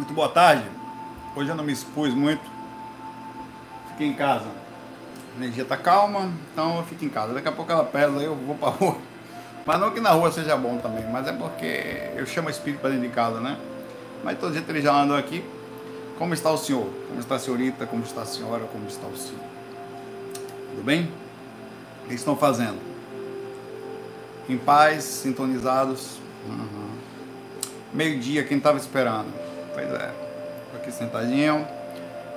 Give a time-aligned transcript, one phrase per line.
[0.00, 0.64] Muito boa tarde.
[1.36, 2.40] Hoje eu não me expus muito.
[3.90, 4.46] Fiquei em casa.
[5.34, 7.34] A energia tá calma, então eu fico em casa.
[7.34, 8.96] Daqui a pouco ela pesa, eu vou pra rua.
[9.66, 12.80] Mas não que na rua seja bom também, mas é porque eu chamo o espírito
[12.80, 13.58] para dentro de casa, né?
[14.24, 15.44] Mas todo jeito ele já andou aqui.
[16.16, 16.88] Como está o senhor?
[17.06, 17.84] Como está a senhorita?
[17.84, 18.64] Como está a senhora?
[18.72, 19.44] Como está o senhor?
[20.70, 21.12] Tudo bem?
[22.06, 22.78] O que estão fazendo?
[24.48, 26.16] Em paz, sintonizados?
[26.48, 26.88] Uhum.
[27.92, 29.49] Meio-dia, quem estava esperando?
[29.80, 30.10] Pois é,
[30.70, 31.66] tô aqui sentadinho,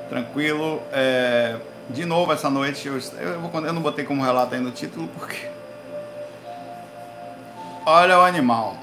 [0.08, 0.82] tranquilo.
[0.94, 1.58] É,
[1.90, 5.10] de novo essa noite, eu, eu, vou, eu não botei como relato aí no título
[5.10, 5.50] porque.
[7.86, 8.78] Olha o animal.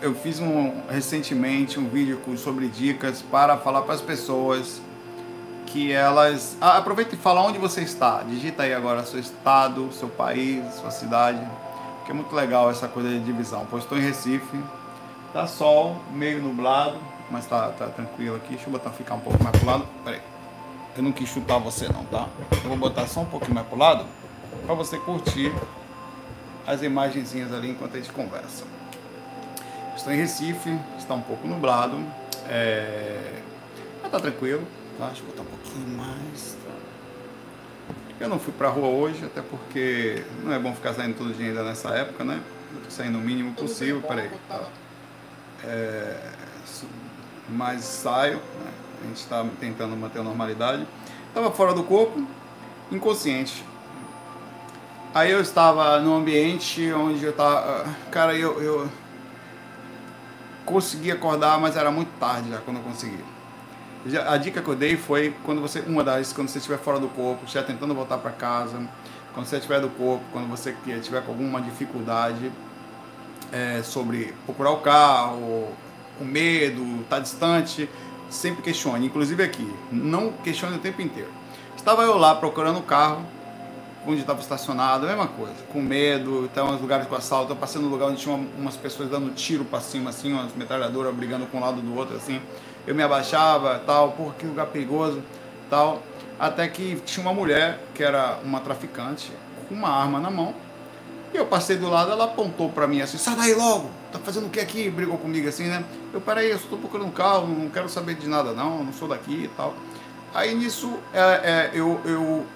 [0.00, 4.80] Eu fiz um, recentemente um vídeo sobre dicas para falar para as pessoas
[5.66, 6.56] que elas.
[6.60, 8.22] Ah, aproveita e fala onde você está.
[8.22, 11.44] Digita aí agora seu estado, seu país, sua cidade.
[12.06, 13.66] Que é muito legal essa coisa de divisão.
[13.68, 14.62] Pois estou em Recife,
[15.32, 18.50] tá sol, meio nublado mas tá, tá tranquilo aqui.
[18.50, 19.86] Deixa eu botar ficar um pouco mais pro lado.
[20.04, 20.22] Pera aí.
[20.96, 22.28] Eu não quis chutar você não, tá?
[22.62, 24.04] Eu vou botar só um pouquinho mais pro lado
[24.64, 25.52] para você curtir
[26.66, 28.64] as imagenzinhas ali enquanto a gente conversa.
[29.96, 31.98] Estou em Recife, está um pouco nublado,
[32.48, 33.42] é...
[34.02, 34.66] mas tá tranquilo,
[34.98, 35.06] tá?
[35.06, 36.56] Deixa eu botar um pouquinho mais.
[38.20, 41.48] Eu não fui pra rua hoje, até porque não é bom ficar saindo todo dia
[41.48, 42.40] ainda nessa época, né?
[42.74, 44.30] Eu tô saindo o mínimo possível, peraí.
[44.48, 44.62] Tá?
[45.64, 46.37] É
[47.48, 48.72] mas saio, né?
[49.02, 50.86] a gente está tentando manter a normalidade.
[51.28, 52.26] Estava fora do corpo,
[52.90, 53.64] inconsciente.
[55.14, 57.86] Aí eu estava num ambiente onde eu estava.
[58.10, 58.88] Cara, eu, eu
[60.64, 63.24] consegui acordar, mas era muito tarde já quando eu consegui.
[64.26, 67.08] A dica que eu dei foi quando você, uma das, quando você estiver fora do
[67.08, 68.80] corpo, estiver tentando voltar para casa,
[69.34, 72.52] quando você estiver do corpo, quando você estiver com alguma dificuldade
[73.52, 75.68] é, sobre procurar o carro,
[76.18, 77.88] com medo, está distante,
[78.28, 81.30] sempre questione, inclusive aqui, não questione o tempo inteiro.
[81.76, 83.24] Estava eu lá procurando o carro,
[84.06, 87.80] onde estava estacionado, a mesma coisa, com medo, então uns lugares com assalto, eu passei
[87.80, 91.58] no lugar onde tinha umas pessoas dando tiro para cima, assim, umas metralhadoras brigando com
[91.58, 92.40] um lado do outro, assim,
[92.86, 95.22] eu me abaixava, tal, por que lugar perigoso,
[95.68, 96.02] tal,
[96.38, 99.30] até que tinha uma mulher, que era uma traficante,
[99.68, 100.54] com uma arma na mão,
[101.36, 104.50] eu passei do lado, ela apontou para mim assim, sai daí logo, tá fazendo o
[104.50, 104.88] que aqui?
[104.88, 105.84] Brigou comigo assim, né?
[106.12, 108.92] Eu, peraí, eu só tô procurando um carro, não quero saber de nada não, não
[108.92, 109.74] sou daqui e tal.
[110.34, 112.46] Aí nisso, é, é, eu, eu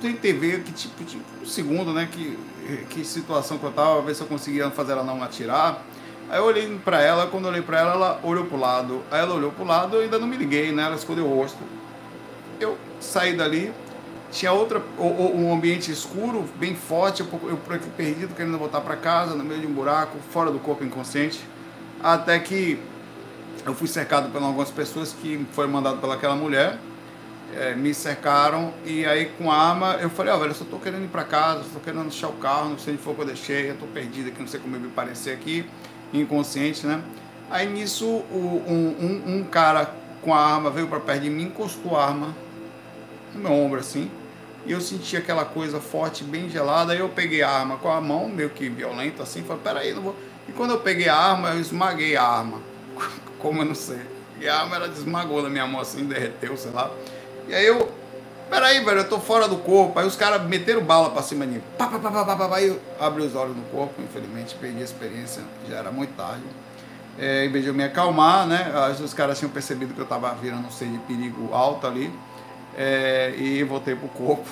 [0.00, 2.38] tentei ver que tipo, tipo, um segundo, né, que,
[2.90, 5.82] que situação que eu tava, ver se eu conseguia fazer ela não atirar.
[6.28, 9.02] Aí eu olhei para ela, quando eu olhei para ela, ela olhou pro lado.
[9.10, 10.84] Aí ela olhou pro lado, eu ainda não me liguei, né?
[10.84, 11.58] Ela escondeu o rosto.
[12.58, 13.72] Eu saí dali,
[14.32, 17.58] tinha outra, um ambiente escuro, bem forte, eu, eu
[17.96, 21.38] perdido, querendo voltar para casa, no meio de um buraco, fora do corpo inconsciente,
[22.02, 22.78] até que
[23.66, 26.78] eu fui cercado por algumas pessoas que foram mandadas pelaquela mulher,
[27.54, 30.64] é, me cercaram e aí com a arma eu falei, ó, oh, velho, eu só
[30.64, 33.14] tô querendo ir para casa, só tô querendo deixar o carro, não sei onde foi
[33.14, 35.68] que eu deixei, eu tô perdido aqui, não sei como eu me parecer aqui,
[36.14, 37.02] inconsciente, né?
[37.50, 41.98] Aí nisso um, um, um cara com a arma veio para perto de mim, encostou
[41.98, 42.34] a arma
[43.34, 44.10] no meu ombro assim,
[44.64, 46.92] e eu senti aquela coisa forte, bem gelada.
[46.92, 50.02] Aí eu peguei a arma com a mão, meio que violento assim, falei, peraí, não
[50.02, 50.16] vou.
[50.48, 52.58] E quando eu peguei a arma, eu esmaguei a arma.
[53.38, 54.00] Como eu não sei.
[54.40, 56.90] E a arma ela desmagou na minha mão assim, derreteu, sei lá.
[57.48, 57.90] E aí eu,
[58.48, 59.98] peraí, velho, eu tô fora do corpo.
[59.98, 61.62] Aí os caras meteram bala pra cima de mim.
[62.54, 66.42] Aí eu abri os olhos no corpo, infelizmente, perdi a experiência, já era muito tarde.
[67.18, 68.72] É, em vez de eu me acalmar, né?
[69.04, 72.12] Os caras tinham percebido que eu tava virando um ser de perigo alto ali
[72.76, 74.48] é, e voltei pro corpo.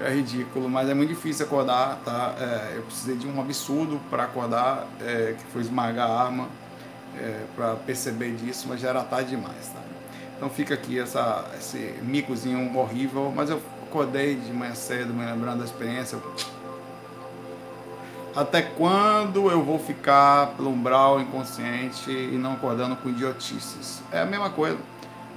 [0.00, 2.34] É ridículo, mas é muito difícil acordar, tá?
[2.38, 6.48] É, eu precisei de um absurdo para acordar, é, que foi esmagar a arma,
[7.16, 9.80] é, para perceber disso, mas já era tarde demais, tá?
[10.36, 15.60] Então fica aqui essa, esse micozinho horrível, mas eu acordei de manhã cedo, me lembrando
[15.60, 16.18] da experiência.
[18.34, 24.02] Até quando eu vou ficar pelo umbral inconsciente e não acordando com idiotices?
[24.10, 24.76] É a mesma coisa.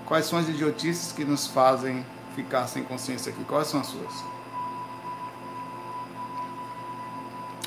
[0.08, 3.44] Quais são as idiotices que nos fazem ficar sem consciência aqui?
[3.44, 4.14] Quais são as suas?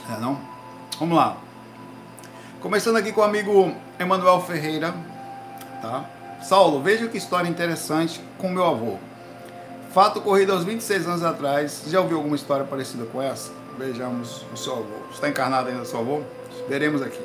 [0.08, 0.40] É, não?
[0.98, 1.36] Vamos lá.
[2.60, 4.94] Começando aqui com o amigo Emanuel Ferreira,
[5.82, 6.08] tá?
[6.42, 8.96] Saulo, veja que história interessante com meu avô.
[9.92, 11.82] Fato ocorrido aos 26 anos atrás.
[11.88, 13.52] Já ouviu alguma história parecida com essa?
[13.76, 15.10] Vejamos o seu avô.
[15.12, 16.22] Está encarnado ainda o seu avô?
[16.68, 17.20] Veremos aqui.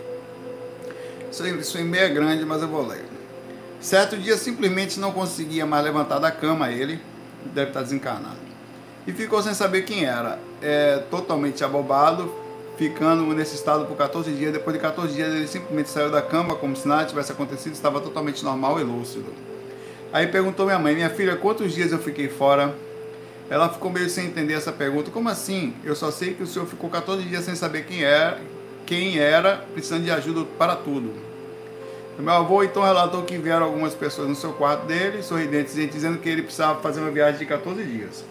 [1.32, 3.15] Isso, isso em meio é grande, mas eu vou ler.
[3.86, 7.00] Certo dia simplesmente não conseguia mais levantar da cama ele,
[7.54, 8.40] deve estar desencarnado.
[9.06, 10.40] E ficou sem saber quem era.
[10.60, 12.34] É, totalmente abobado,
[12.80, 14.52] ficando nesse estado por 14 dias.
[14.52, 18.02] Depois de 14 dias, ele simplesmente saiu da cama como se nada tivesse acontecido, estava
[18.02, 19.32] totalmente normal e lúcido.
[20.12, 22.74] Aí perguntou minha mãe: Minha filha, quantos dias eu fiquei fora?
[23.52, 25.12] Ela ficou meio sem entender essa pergunta.
[25.12, 25.76] Como assim?
[25.84, 28.42] Eu só sei que o senhor ficou 14 dias sem saber quem era,
[28.84, 31.25] quem era, precisando de ajuda para tudo.
[32.18, 36.30] Meu avô então relatou que vieram algumas pessoas no seu quarto dele, sorridentes, dizendo que
[36.30, 38.24] ele precisava fazer uma viagem de 14 dias.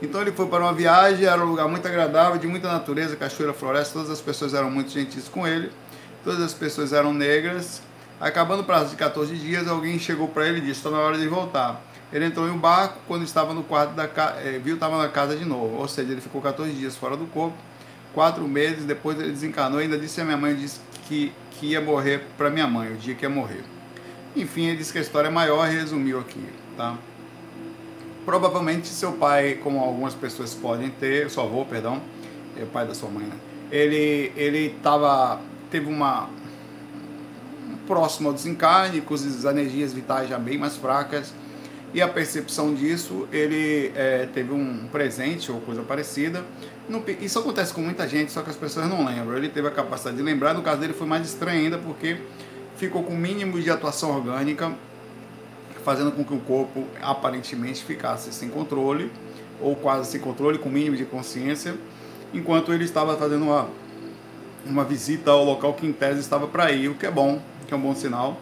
[0.00, 3.52] Então ele foi para uma viagem, era um lugar muito agradável, de muita natureza, cachoeira,
[3.52, 5.70] floresta, todas as pessoas eram muito gentis com ele,
[6.22, 7.82] todas as pessoas eram negras.
[8.20, 11.18] Acabando o prazo de 14 dias, alguém chegou para ele e disse: está na hora
[11.18, 11.82] de voltar.
[12.12, 15.08] Ele entrou em um barco, quando estava no quarto da casa, eh, viu estava na
[15.08, 15.76] casa de novo.
[15.76, 17.56] Ou seja, ele ficou 14 dias fora do corpo,
[18.12, 22.22] quatro meses, depois ele desencarnou ainda disse a minha mãe disse que, que ia morrer
[22.36, 23.64] para minha mãe, o dia que ia morrer.
[24.36, 26.44] Enfim, ele disse que a história é maior e resumiu aqui,
[26.76, 26.96] tá?
[28.24, 32.00] Provavelmente seu pai, como algumas pessoas podem ter, seu avô, perdão,
[32.58, 33.36] é o pai da sua mãe, né?
[33.70, 35.40] Ele ele tava
[35.70, 36.28] teve uma
[37.86, 41.34] próximo ao desencarne, com as energias vitais já bem mais fracas,
[41.94, 46.44] e a percepção disso, ele é, teve um presente ou coisa parecida.
[47.20, 49.36] Isso acontece com muita gente, só que as pessoas não lembram.
[49.36, 52.18] Ele teve a capacidade de lembrar, no caso dele foi mais estranho ainda, porque
[52.76, 54.72] ficou com mínimo de atuação orgânica,
[55.82, 59.10] fazendo com que o corpo aparentemente ficasse sem controle,
[59.60, 61.74] ou quase sem controle, com mínimo de consciência,
[62.34, 63.68] enquanto ele estava fazendo uma,
[64.66, 67.72] uma visita ao local que em tese estava para ir, o que é bom, que
[67.72, 68.38] é um bom sinal.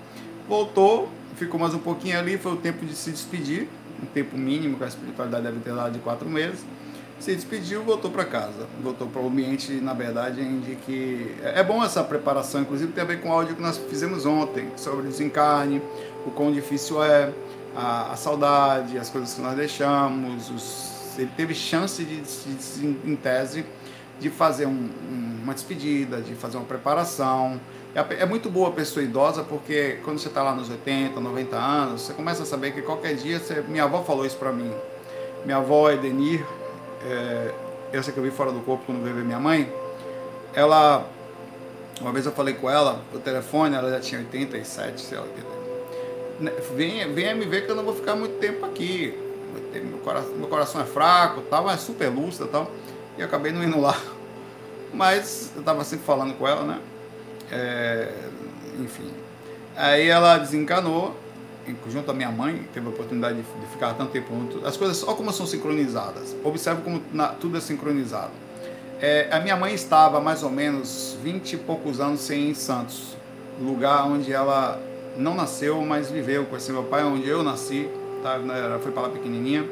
[0.48, 3.68] Voltou, ficou mais um pouquinho ali, foi o tempo de se despedir,
[4.02, 6.60] um tempo mínimo que a espiritualidade deve ter dado de quatro meses.
[7.22, 11.84] Se despediu, voltou para casa, voltou para o ambiente, na verdade, em que é bom
[11.84, 15.08] essa preparação, inclusive tem a ver com o áudio que nós fizemos ontem sobre o
[15.08, 15.80] desencarne,
[16.26, 17.32] o quão difícil é,
[17.76, 20.50] a, a saudade, as coisas que nós deixamos.
[20.50, 23.64] Os, ele teve chance de, de, de, em tese,
[24.18, 24.90] de fazer um,
[25.44, 27.60] uma despedida, de fazer uma preparação,
[27.94, 31.56] é, é muito boa a pessoa idosa porque quando você está lá nos 80, 90
[31.56, 34.72] anos, você começa a saber que qualquer dia, você, minha avó falou isso para mim.
[35.44, 36.44] Minha avó, Edenir,
[37.04, 37.54] é,
[37.92, 39.72] essa que eu vi fora do corpo quando veio minha mãe,
[40.54, 41.06] ela,
[42.00, 45.24] uma vez eu falei com ela, o telefone, ela já tinha 87, sei lá,
[46.74, 49.18] venha, venha me ver que eu não vou ficar muito tempo aqui.
[49.74, 52.70] Meu coração, meu coração é fraco, tal, mas super lúcida tal.
[53.16, 53.98] E acabei não indo lá.
[54.92, 56.80] Mas eu estava sempre falando com ela, né?
[57.50, 58.12] É,
[58.78, 59.10] enfim.
[59.76, 61.16] Aí ela desencanou,
[61.88, 64.66] junto à minha mãe, teve a oportunidade de, de ficar tanto tempo junto.
[64.66, 66.34] As coisas, olha como são sincronizadas.
[66.44, 68.30] Observe como na, tudo é sincronizado.
[69.00, 73.16] É, a minha mãe estava mais ou menos 20 e poucos anos sem em Santos,
[73.60, 74.80] lugar onde ela
[75.16, 76.46] não nasceu, mas viveu.
[76.46, 77.88] Conheci meu pai onde eu nasci,
[78.22, 78.34] tá?
[78.34, 79.64] ela foi para lá pequenininha.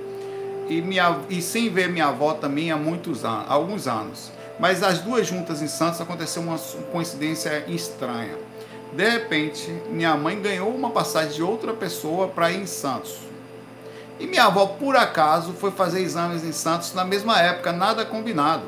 [0.69, 4.31] E, minha, e sem ver minha avó também há muitos anos, alguns anos.
[4.59, 6.59] Mas as duas juntas em Santos aconteceu uma
[6.93, 8.50] coincidência estranha.
[8.93, 13.19] De repente, minha mãe ganhou uma passagem de outra pessoa para ir em Santos.
[14.19, 18.65] E minha avó, por acaso, foi fazer exames em Santos na mesma época, nada combinado.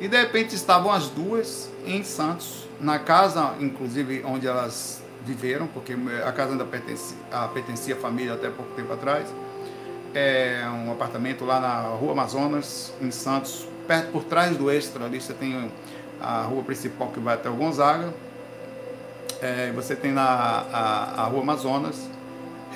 [0.00, 5.96] E de repente estavam as duas em Santos, na casa, inclusive, onde elas viveram, porque
[6.26, 7.16] a casa ainda pertencia,
[7.54, 9.26] pertencia à família até pouco tempo atrás.
[10.12, 15.20] É um apartamento lá na Rua Amazonas, em Santos, perto por trás do Extra, ali
[15.20, 15.70] você tem
[16.20, 18.12] a rua principal que vai até o Gonzaga,
[19.42, 20.22] é, você tem na,
[20.72, 22.08] a, a Rua Amazonas,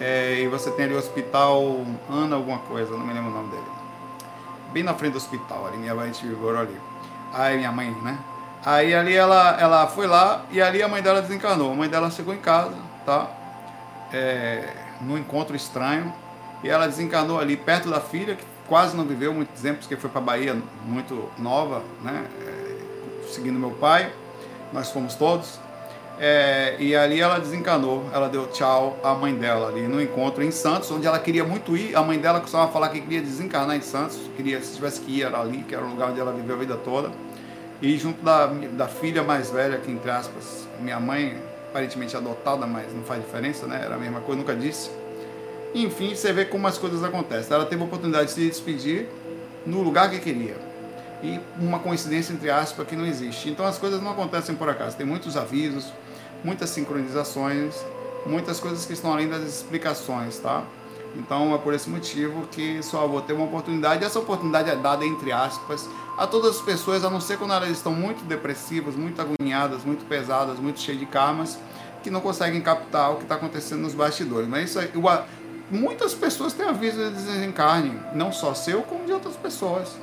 [0.01, 3.51] é, e você tem ali o Hospital Ana alguma coisa, não me lembro o nome
[3.51, 3.77] dele.
[4.73, 6.77] Bem na frente do hospital, ali, minha mãe morou ali.
[7.33, 8.19] Aí minha mãe, né?
[8.65, 11.73] Aí ali ela, ela foi lá e ali a mãe dela desencarnou.
[11.73, 12.75] A mãe dela chegou em casa,
[13.07, 13.31] tá?
[14.13, 14.69] É,
[15.01, 16.13] num encontro estranho.
[16.65, 20.11] E ela desencarnou ali perto da filha, que quase não viveu muito tempo, porque foi
[20.11, 22.27] para Bahia muito nova, né?
[22.43, 24.13] É, seguindo meu pai,
[24.73, 25.61] nós fomos todos.
[26.19, 30.51] É, e ali ela desencanou, ela deu tchau à mãe dela ali no encontro em
[30.51, 31.95] Santos, onde ela queria muito ir.
[31.95, 35.23] A mãe dela costumava falar que queria desencarnar em Santos, queria, se tivesse que ir,
[35.25, 37.11] era ali, que era o lugar onde ela viveu a vida toda.
[37.83, 41.37] E junto da, da filha mais velha, que entre aspas, minha mãe,
[41.69, 43.83] aparentemente adotada, mas não faz diferença, né?
[43.85, 44.91] Era a mesma coisa, nunca disse
[45.75, 47.55] enfim, você vê como as coisas acontecem.
[47.55, 49.09] Ela teve a oportunidade de se despedir
[49.67, 50.57] no lugar que queria.
[51.23, 53.51] E uma coincidência, entre aspas, que não existe.
[53.51, 54.97] Então as coisas não acontecem por acaso.
[54.97, 55.93] Tem muitos avisos,
[56.47, 57.75] muitas sincronizações,
[58.25, 60.63] muitas coisas que estão além das explicações, tá?
[61.17, 64.05] Então é por esse motivo que sua avó teve uma oportunidade.
[64.05, 67.71] Essa oportunidade é dada, entre aspas, a todas as pessoas, a não ser quando elas
[67.71, 71.59] estão muito depressivas, muito agoniadas, muito pesadas, muito cheias de karmas,
[72.05, 74.49] que não conseguem captar o que está acontecendo nos bastidores.
[74.49, 74.79] Mas isso,
[75.69, 79.97] muitas pessoas têm aviso de desencarne, não só seu, como de outras pessoas.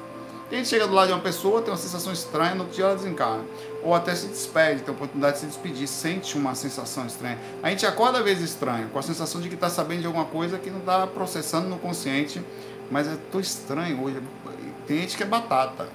[0.51, 2.95] gente chega do lado de uma pessoa, tem uma sensação estranha, no outro dia ela
[2.95, 3.45] desencarna.
[3.83, 7.37] Ou até se despede, tem a oportunidade de se despedir, sente uma sensação estranha.
[7.61, 10.25] A gente acorda às vezes estranho, com a sensação de que está sabendo de alguma
[10.25, 12.41] coisa que não está processando no consciente,
[12.89, 14.21] mas é tão estranho hoje.
[14.87, 15.87] Tem gente que é batata.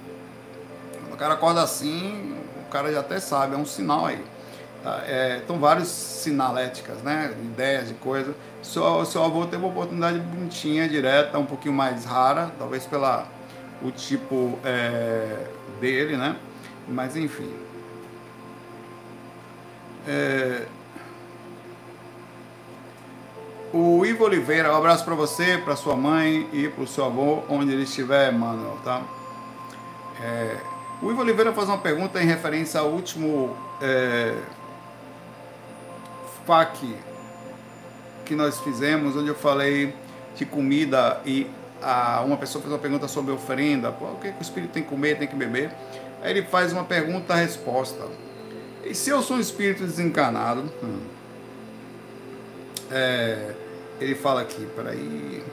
[1.01, 4.23] Quando o cara acorda assim, o cara já até sabe, é um sinal aí.
[4.83, 5.03] Tá?
[5.05, 7.33] É, então, vários sinaléticas, né?
[7.41, 8.35] ideias de coisas.
[8.61, 13.27] Seu, seu avô teve uma oportunidade bonitinha, direta, um pouquinho mais rara, talvez pela
[13.81, 15.45] o tipo é,
[15.79, 16.35] dele, né?
[16.87, 17.49] Mas enfim.
[20.07, 20.65] É...
[23.71, 27.43] O Ivo Oliveira, um abraço para você, para sua mãe e para o seu avô,
[27.47, 29.03] onde ele estiver, Manuel, tá?
[30.21, 30.57] É...
[31.01, 34.35] O Ivo Oliveira faz uma pergunta em referência ao último é...
[36.45, 36.95] FAQ
[38.25, 39.93] que nós fizemos, onde eu falei
[40.35, 41.47] de comida e
[41.81, 44.89] a, uma pessoa fez uma pergunta sobre oferenda, o que, que o espírito tem que
[44.89, 45.71] comer, tem que beber.
[46.21, 48.05] Aí ele faz uma pergunta-resposta.
[48.89, 50.99] E se eu sou um espírito desencarnado, hum,
[52.89, 53.53] é,
[54.01, 55.43] ele fala aqui, peraí,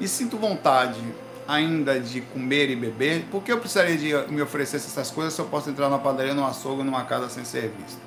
[0.00, 0.98] e sinto vontade
[1.46, 5.40] ainda de comer e beber, por que eu precisaria de me oferecer essas coisas se
[5.42, 8.00] eu posso entrar na padaria, numa açougue, numa casa sem ser visto?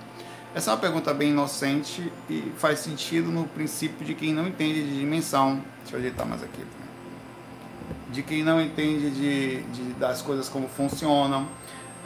[0.56, 4.84] Essa é uma pergunta bem inocente e faz sentido no princípio de quem não entende
[4.84, 5.64] de dimensão.
[5.84, 6.62] Deixa eu ajeitar mais aqui
[8.12, 11.48] de quem não entende de, de das coisas como funcionam.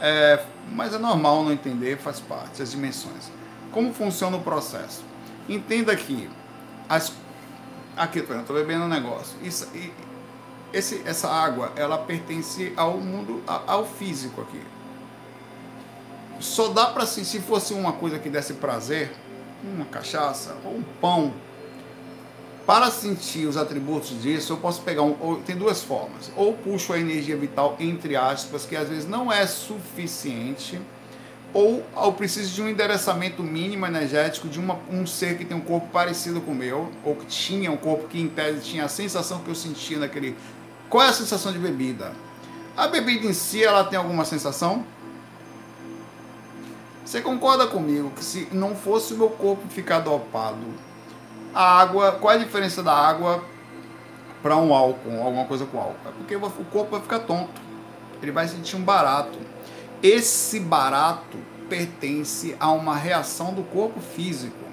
[0.00, 3.30] É, mas é normal não entender, faz parte, as dimensões.
[3.72, 5.04] Como funciona o processo?
[5.48, 6.28] Entenda que
[6.88, 7.12] as,
[7.96, 9.36] aqui, eu estou bebendo um negócio.
[9.42, 9.68] Isso,
[10.72, 14.62] esse, essa água, ela pertence ao mundo, ao físico aqui.
[16.40, 19.14] Só dá para, se fosse uma coisa que desse prazer,
[19.64, 21.32] uma cachaça ou um pão,
[22.66, 25.16] para sentir os atributos disso, eu posso pegar um.
[25.20, 26.32] Ou, tem duas formas.
[26.34, 30.80] Ou puxo a energia vital, entre aspas, que às vezes não é suficiente,
[31.54, 35.60] ou eu preciso de um endereçamento mínimo energético de uma, um ser que tem um
[35.60, 38.88] corpo parecido com o meu, ou que tinha um corpo que em tese tinha a
[38.88, 40.36] sensação que eu sentia naquele.
[40.90, 42.12] Qual é a sensação de bebida?
[42.76, 44.84] A bebida em si, ela tem alguma sensação?
[47.04, 50.58] Você concorda comigo que se não fosse o meu corpo ficar dopado,
[51.56, 53.42] a água, qual é a diferença da água
[54.42, 55.96] para um álcool, alguma coisa com álcool?
[56.06, 57.62] É porque o corpo vai ficar tonto.
[58.22, 59.38] Ele vai sentir um barato.
[60.02, 64.66] Esse barato pertence a uma reação do corpo físico.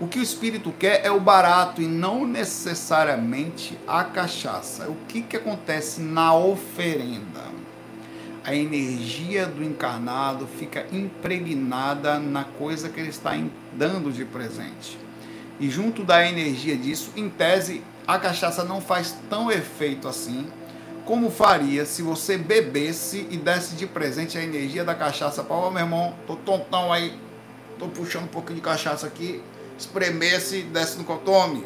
[0.00, 4.88] O que o espírito quer é o barato e não necessariamente a cachaça.
[4.88, 7.50] O que, que acontece na oferenda?
[8.44, 13.32] A energia do encarnado fica impregnada na coisa que ele está
[13.72, 15.02] dando de presente.
[15.62, 20.44] E junto da energia disso, em tese, a cachaça não faz tão efeito assim
[21.04, 25.70] como faria se você bebesse e desse de presente a energia da cachaça para, oh,
[25.70, 27.16] meu irmão, tô tontão aí,
[27.78, 29.40] tô puxando um pouquinho de cachaça aqui,
[29.78, 31.64] espremesse e desce no cotome.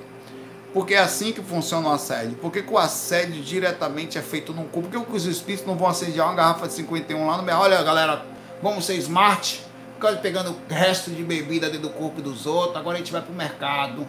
[0.74, 2.36] Porque é assim que funciona o assédio.
[2.36, 4.90] Porque o assédio diretamente é feito num corpo.
[4.90, 7.56] Por que os espíritos não vão assediar uma garrafa de 51 lá no meio?
[7.56, 8.26] Olha, galera,
[8.62, 9.65] vamos ser smart
[9.96, 12.76] Ficava pegando resto de bebida dentro do corpo dos outros.
[12.76, 14.06] Agora a gente vai para o mercado.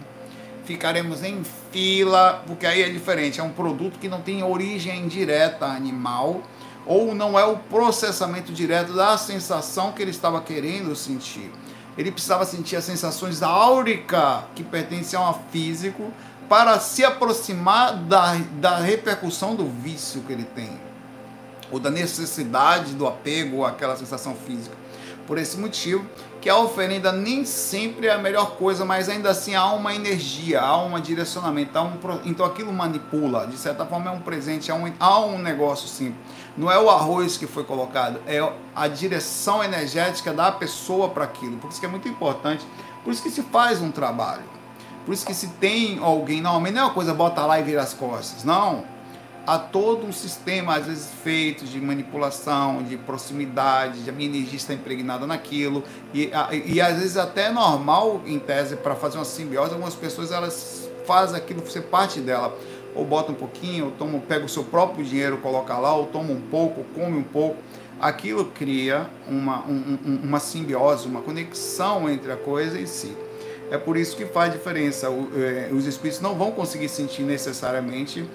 [0.65, 3.39] Ficaremos em fila, porque aí é diferente.
[3.39, 6.43] É um produto que não tem origem direta animal
[6.85, 11.51] ou não é o processamento direto da sensação que ele estava querendo sentir.
[11.97, 16.11] Ele precisava sentir as sensações áurica que pertencem ao físico
[16.47, 20.79] para se aproximar da, da repercussão do vício que ele tem,
[21.69, 24.75] ou da necessidade do apego àquela sensação física.
[25.27, 26.05] Por esse motivo,
[26.39, 30.61] que a oferenda nem sempre é a melhor coisa, mas ainda assim há uma energia,
[30.61, 31.91] há um direcionamento, há um,
[32.23, 36.15] então aquilo manipula, de certa forma é um presente, há um, há um negócio sim.
[36.55, 38.39] Não é o arroz que foi colocado, é
[38.73, 41.57] a direção energética da pessoa para aquilo.
[41.57, 42.65] Por isso que é muito importante,
[43.03, 44.43] por isso que se faz um trabalho.
[45.05, 47.81] Por isso que se tem alguém, normalmente não é uma coisa bota lá e vira
[47.81, 48.96] as costas, não
[49.47, 54.57] há todo um sistema, às vezes, feito de manipulação, de proximidade, de a minha energia
[54.57, 56.29] está impregnada naquilo, e,
[56.65, 60.89] e às vezes até é normal, em tese, para fazer uma simbiose, algumas pessoas elas
[61.05, 62.53] fazem aquilo ser parte dela.
[62.93, 66.33] Ou bota um pouquinho, ou toma, pega o seu próprio dinheiro, coloca lá, ou toma
[66.33, 67.57] um pouco, come um pouco.
[67.99, 73.15] Aquilo cria uma, um, uma simbiose, uma conexão entre a coisa e si.
[73.69, 75.07] É por isso que faz diferença.
[75.07, 78.27] É, os espíritos não vão conseguir sentir necessariamente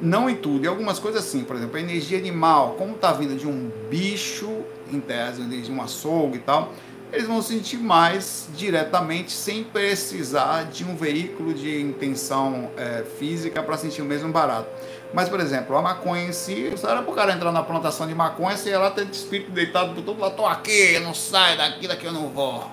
[0.00, 3.36] não em tudo, em algumas coisas sim, por exemplo, a energia animal, como está vindo
[3.36, 4.48] de um bicho,
[4.92, 6.72] em tese, de um açougue e tal,
[7.12, 13.78] eles vão sentir mais diretamente, sem precisar de um veículo de intenção é, física para
[13.78, 14.68] sentir o mesmo barato.
[15.12, 18.14] Mas, por exemplo, a maconha em si, se era pro cara entrar na plantação de
[18.14, 21.88] maconha, você ia lá ter espírito deitado por todo lado, tô aqui, não sai daqui,
[21.88, 22.70] daqui eu não vou.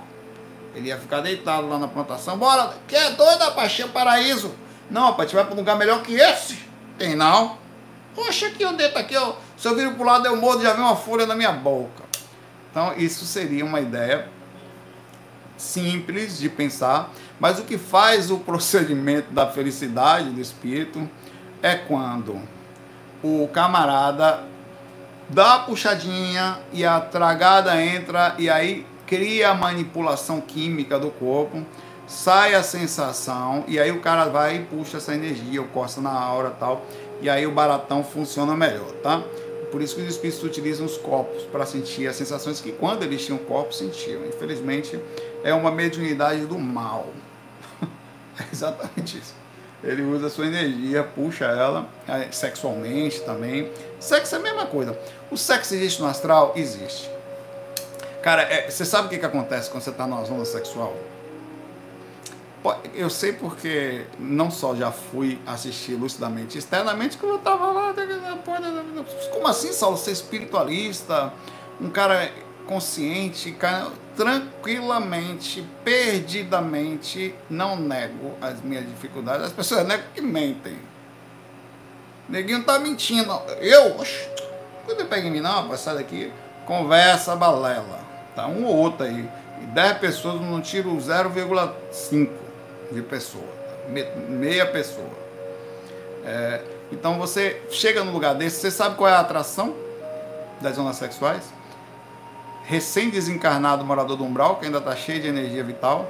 [0.75, 4.53] Ele ia ficar deitado lá na plantação, bora, que é doido, rapaz, cheio paraíso.
[4.91, 6.59] Não, rapaz, a gente vai para um lugar melhor que esse.
[6.97, 7.57] Tem não.
[8.13, 9.35] Poxa, aqui eu deito aqui, ó.
[9.57, 12.03] Se eu viro pro lado, eu mordo, já vem uma folha na minha boca.
[12.71, 14.29] Então, isso seria uma ideia
[15.57, 21.09] simples de pensar, mas o que faz o procedimento da felicidade do espírito
[21.61, 22.41] é quando
[23.23, 24.43] o camarada
[25.29, 31.65] dá a puxadinha e a tragada entra e aí cria a manipulação química do corpo,
[32.07, 36.11] sai a sensação e aí o cara vai e puxa essa energia, o costa na
[36.11, 36.85] aura tal,
[37.21, 39.23] e aí o baratão funciona melhor, tá?
[39.71, 43.25] Por isso que os espíritos utilizam os corpos para sentir as sensações que quando eles
[43.25, 44.25] tinham corpo sentiam.
[44.25, 44.99] Infelizmente
[45.43, 47.09] é uma mediunidade do mal.
[48.39, 49.33] é exatamente isso.
[49.83, 53.71] Ele usa a sua energia, puxa ela é, sexualmente também.
[53.99, 54.97] Sexo é a mesma coisa.
[55.29, 56.53] O sexo existe no astral?
[56.55, 57.09] Existe.
[58.23, 60.95] Cara, é, você sabe o que, que acontece quando você está numa zona sexual?
[62.93, 67.93] Eu sei porque não só já fui assistir lucidamente, externamente, como eu estava lá.
[69.31, 69.97] Como assim, Saulo?
[69.97, 71.33] Ser espiritualista,
[71.79, 72.31] um cara
[72.65, 73.55] consciente,
[74.15, 79.45] tranquilamente, perdidamente, não nego as minhas dificuldades.
[79.45, 80.77] As pessoas negam que mentem.
[82.27, 83.31] Neguinho tá mentindo.
[83.59, 83.95] Eu,
[84.85, 86.31] quando eu pego em mim, não, rapaz, sai daqui,
[86.65, 87.99] conversa balela.
[88.35, 89.29] Tá um ou outro aí.
[89.61, 92.44] E 10 pessoas não tiro 0,5
[92.91, 93.65] de pessoa.
[94.29, 95.25] Meia pessoa.
[96.25, 96.61] É,
[96.91, 99.75] então você chega num lugar desse, você sabe qual é a atração
[100.61, 101.43] das zonas sexuais?
[102.65, 106.09] recém-desencarnado morador do umbral, que ainda está cheio de energia vital,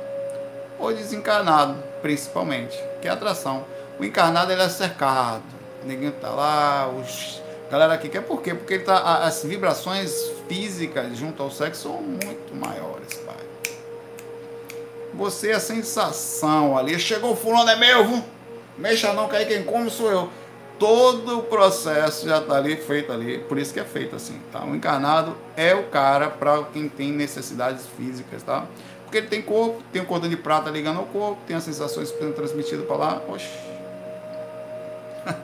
[0.79, 3.65] ou desencarnado, principalmente, que é atração.
[3.99, 5.43] O encarnado ele é cercado,
[5.83, 8.53] neguinho está lá, os galera aqui quer por quê?
[8.53, 10.13] Porque tá, as vibrações
[10.47, 13.35] físicas junto ao sexo são muito maiores, pai.
[15.17, 18.23] Você, a sensação ali, chegou fulano é meu, viu?
[18.77, 20.29] mexa não, que aí quem come sou eu
[20.79, 24.63] todo o processo já está ali feito ali, por isso que é feito assim, tá?
[24.63, 28.65] O encarnado é o cara para quem tem necessidades físicas, tá?
[29.03, 32.09] Porque ele tem corpo, tem o cordão de prata ligando ao corpo, tem as sensações
[32.09, 33.47] sendo transmitidas para lá, oxe.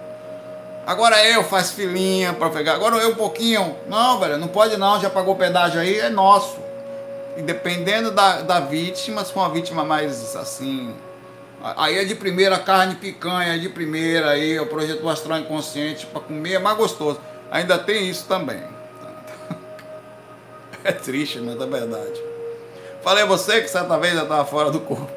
[0.86, 3.78] Agora eu faz filinha para pegar, agora eu um pouquinho.
[3.88, 6.58] Não, velho, não pode não, já pagou pedágio aí, é nosso.
[7.38, 10.94] E dependendo da, da vítima, se for uma vítima mais assim,
[11.64, 16.22] Aí é de primeira carne picanha, é de primeira, aí o projeto astral inconsciente para
[16.22, 17.22] comer é mais gostoso.
[17.52, 18.62] Ainda tem isso também.
[20.84, 22.20] É triste, mas é verdade.
[23.04, 25.12] Falei a você que certa vez eu estava fora do corpo.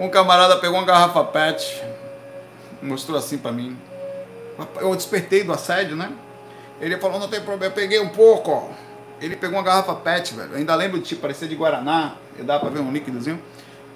[0.00, 1.80] Um camarada pegou uma garrafa PET,
[2.82, 3.78] mostrou assim para mim.
[4.80, 6.10] Eu despertei do assédio, né?
[6.80, 8.87] Ele falou, não tem problema, eu peguei um pouco, ó.
[9.20, 10.52] Ele pegou uma garrafa PET, velho.
[10.52, 13.40] Eu ainda lembro de tipo, parecer de Guaraná, e dá para ver um líquidozinho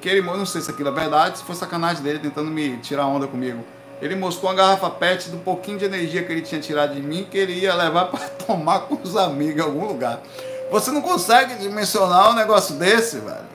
[0.03, 3.07] que ele, não sei se aquilo é verdade, se foi sacanagem dele tentando me tirar
[3.07, 3.65] onda comigo.
[4.03, 7.25] Ele mostrou uma garrafa PET do pouquinho de energia que ele tinha tirado de mim,
[7.31, 10.21] que ele ia levar para tomar com os amigos em algum lugar.
[10.73, 13.53] Você não consegue dimensionar um negócio desse, velho.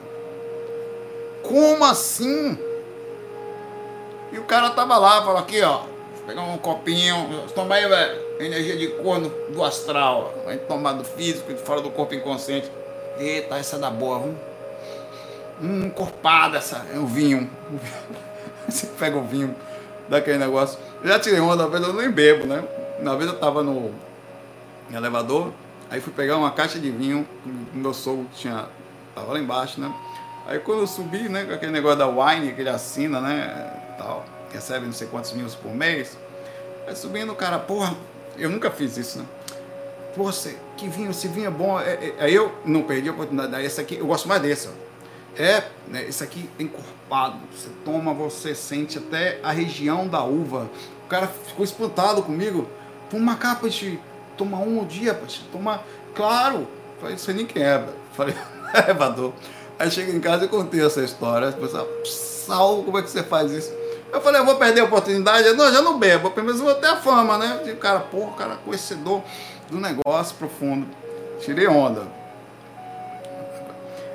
[1.42, 2.58] Como assim?
[4.32, 5.82] E o cara tava lá, falou aqui, ó,
[6.28, 11.54] pegar um copinho, toma aí, velho, energia de corno do astral, vai tomar do físico,
[11.54, 12.70] de fora do corpo inconsciente.
[13.18, 14.36] Eita, essa é da boa, vamos
[15.60, 17.50] um encorpado essa, é o vinho.
[18.68, 19.56] Você pega o vinho
[20.06, 20.78] daquele negócio.
[21.02, 22.62] Já tirei uma da vez, eu nem bebo, né?
[23.00, 23.92] Uma vez eu tava no,
[24.92, 25.50] elevador,
[25.90, 27.26] aí fui pegar uma caixa de vinho,
[27.72, 28.66] meu sogro tinha,
[29.14, 29.90] tava lá embaixo, né?
[30.46, 34.24] Aí quando eu subi, né, com aquele negócio da wine que ele assina, né, tal,
[34.52, 36.16] recebe não sei quantos vinhos por mês,
[36.86, 37.94] aí subindo o cara, porra,
[38.36, 39.24] eu nunca fiz isso, né?
[40.14, 40.32] Porra,
[40.76, 41.78] que vinho, esse vinho é bom.
[41.78, 44.88] É, é, aí eu não perdi a oportunidade, esse aqui, eu gosto mais desse, ó.
[45.40, 47.38] É, né, isso aqui é encorpado.
[47.52, 50.68] Você toma, você sente até a região da uva.
[51.04, 52.68] O cara ficou espantado comigo.
[53.12, 53.98] Uma capa de
[54.36, 55.84] tomar um dia, poxa, tomar.
[56.14, 56.66] Claro!
[57.00, 58.34] Falei, sei nem quem é, Falei,
[58.74, 59.32] é, Vador.
[59.78, 61.48] Aí chega em casa e contei essa história.
[61.48, 63.72] As pessoas, Saulo, como é que você faz isso?
[64.12, 65.52] Eu falei, eu vou perder a oportunidade.
[65.52, 67.60] Não, já não bebo, pelo menos vou ter a fama, né?
[67.72, 69.22] O cara, porra, cara conhecedor
[69.70, 70.86] do negócio profundo.
[71.40, 72.02] Tirei onda.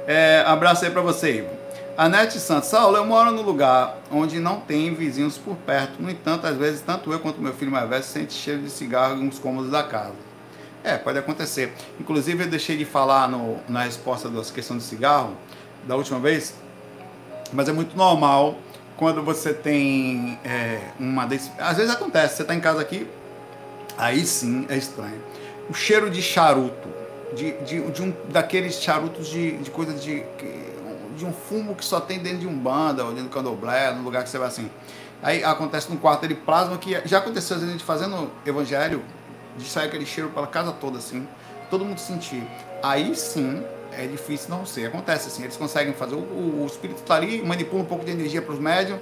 [0.08, 1.50] É, abraço aí para você, Ivo.
[1.96, 6.02] Anete Santos, Saulo, eu moro num lugar onde não tem vizinhos por perto.
[6.02, 9.22] No entanto, às vezes, tanto eu quanto meu filho mais velho sente cheiro de cigarro
[9.22, 10.16] em uns cômodos da casa.
[10.84, 11.72] É, pode acontecer.
[12.00, 15.38] Inclusive, eu deixei de falar no, na resposta da questão do cigarro
[15.88, 16.56] da última vez,
[17.54, 18.56] mas é muito normal
[19.04, 21.26] quando você tem é, uma.
[21.60, 23.06] Às vezes acontece, você está em casa aqui,
[23.98, 25.22] aí sim é estranho.
[25.70, 26.88] O cheiro de charuto,
[27.36, 30.24] de, de, de um daqueles charutos de, de coisa de.
[31.18, 34.04] de um fumo que só tem dentro de um banda, ou dentro do candomblé, no
[34.04, 34.72] lugar que você vai assim.
[35.22, 39.04] Aí acontece no quarto ele plasma, que já aconteceu a gente fazendo evangelho,
[39.58, 41.28] de sair aquele cheiro pela casa toda, assim,
[41.70, 42.48] todo mundo sentir.
[42.82, 43.66] Aí sim
[43.98, 44.88] é difícil não ser.
[44.88, 46.16] Acontece assim, eles conseguem fazer.
[46.16, 49.02] O, o, o espírito está ali, manipula um pouco de energia para os médiums,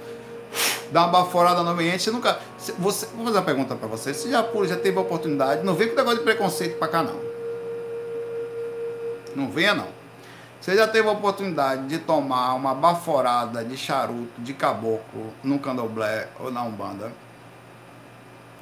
[0.90, 2.02] dá uma baforada no ambiente.
[2.02, 2.38] Você nunca.
[2.58, 2.72] Você,
[3.14, 4.12] vou fazer uma pergunta para você.
[4.12, 7.20] Você já, já teve a oportunidade, não vem com negócio de preconceito para cá, não.
[9.34, 9.88] Não venha, não.
[10.60, 16.28] Você já teve a oportunidade de tomar uma baforada de charuto, de caboclo, no candomblé
[16.38, 17.12] ou na Umbanda?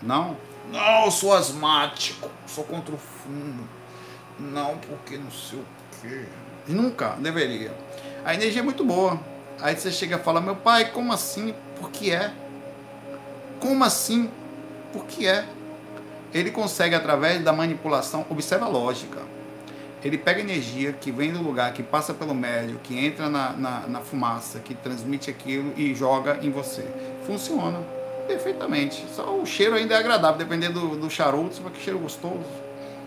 [0.00, 0.34] Não?
[0.72, 3.68] Não, eu sou asmático, sou contra o fumo.
[4.38, 5.64] Não, porque não sei o
[6.66, 7.72] Nunca, deveria.
[8.24, 9.18] A energia é muito boa.
[9.60, 11.54] Aí você chega e fala, meu pai, como assim?
[11.78, 12.32] Por que é?
[13.58, 14.30] Como assim?
[14.92, 15.44] Por que é?
[16.32, 19.20] Ele consegue, através da manipulação, observa a lógica.
[20.02, 23.80] Ele pega energia que vem do lugar, que passa pelo médio, que entra na, na,
[23.86, 26.86] na fumaça, que transmite aquilo e joga em você.
[27.26, 27.80] Funciona
[28.26, 29.04] perfeitamente.
[29.14, 32.46] Só o cheiro ainda é agradável, dependendo do, do charuto, você vai que cheiro gostoso.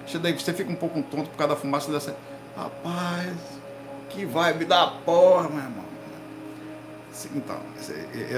[0.06, 2.16] Você fica um pouco tonto por causa da fumaça dessa.
[2.56, 3.36] Rapaz,
[4.10, 5.84] que vibe da porra, meu irmão.
[7.36, 7.58] Então,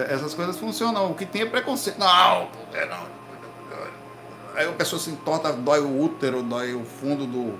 [0.09, 1.11] essas coisas funcionam.
[1.11, 1.97] O que tem é preconceito.
[1.97, 3.15] Não, não.
[4.55, 7.57] Aí a pessoa se entorta, dói o útero, dói o fundo do,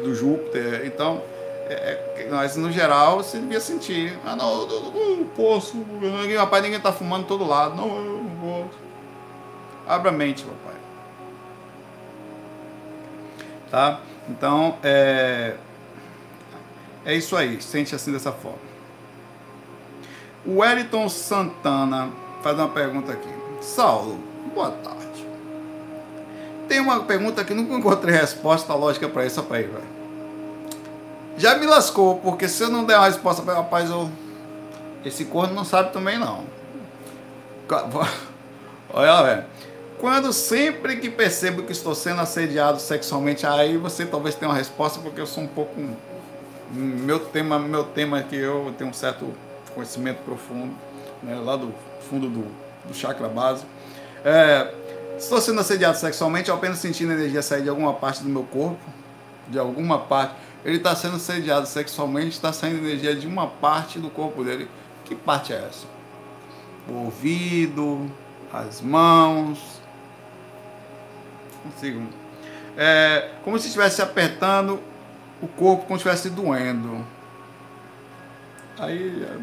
[0.00, 0.86] do Júpiter.
[0.86, 1.22] Então,
[1.66, 4.18] é, é, nós no geral você devia sentir.
[4.24, 5.76] Ah, não, eu não posso.
[5.76, 7.74] Ninguém, rapaz, ninguém tá fumando todo lado.
[7.74, 8.78] Não, eu não posso.
[9.86, 10.74] Abra a mente, papai.
[13.70, 14.00] Tá?
[14.28, 15.54] Então, é,
[17.04, 17.60] é isso aí.
[17.60, 18.58] Sente assim dessa forma.
[20.46, 22.10] O Wellington Santana
[22.42, 23.28] faz uma pergunta aqui.
[23.60, 24.18] Saulo,
[24.54, 25.26] boa tarde.
[26.68, 29.94] Tem uma pergunta que nunca encontrei resposta lógica para isso, rapaz, velho
[31.36, 34.10] já me lascou, porque se eu não der uma resposta para rapaz, eu,
[35.04, 36.44] esse corno não sabe também não.
[38.92, 39.44] Olha, velho.
[39.98, 45.00] Quando sempre que percebo que estou sendo assediado sexualmente, aí você talvez tenha uma resposta,
[45.00, 45.74] porque eu sou um pouco.
[46.72, 49.32] Meu tema, meu tema é que eu tenho um certo
[49.74, 50.74] conhecimento profundo,
[51.22, 51.72] né, lá do
[52.08, 52.46] fundo do,
[52.86, 53.64] do chakra base.
[54.24, 54.72] É,
[55.16, 58.80] estou sendo assediado sexualmente, apenas sentindo energia sair de alguma parte do meu corpo,
[59.48, 64.08] de alguma parte ele está sendo sediado sexualmente, está saindo energia de uma parte do
[64.08, 64.66] corpo dele.
[65.04, 65.86] Que parte é essa?
[66.88, 68.10] O ouvido,
[68.50, 69.73] as mãos.
[71.64, 72.00] Consigo.
[72.76, 74.80] É como se estivesse apertando
[75.42, 77.04] o corpo, como se estivesse doendo.
[78.78, 79.38] Aí é,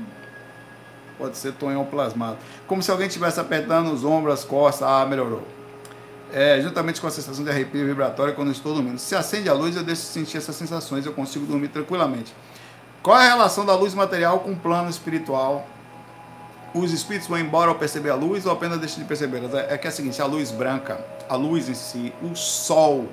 [1.18, 2.38] pode ser tonhão plasmado.
[2.66, 4.88] Como se alguém estivesse apertando os ombros, as costas.
[4.88, 5.46] Ah, melhorou
[6.34, 8.98] é, juntamente com a sensação de arrepio vibratório quando estou dormindo.
[8.98, 12.34] Se acende a luz, eu deixo de sentir essas sensações, eu consigo dormir tranquilamente.
[13.04, 15.68] Qual é a relação da luz material com o plano espiritual?
[16.74, 19.42] Os espíritos vão embora ao perceber a luz ou apenas deixam de perceber?
[19.70, 23.10] É que é o seguinte, a luz branca, a luz em si, o sol.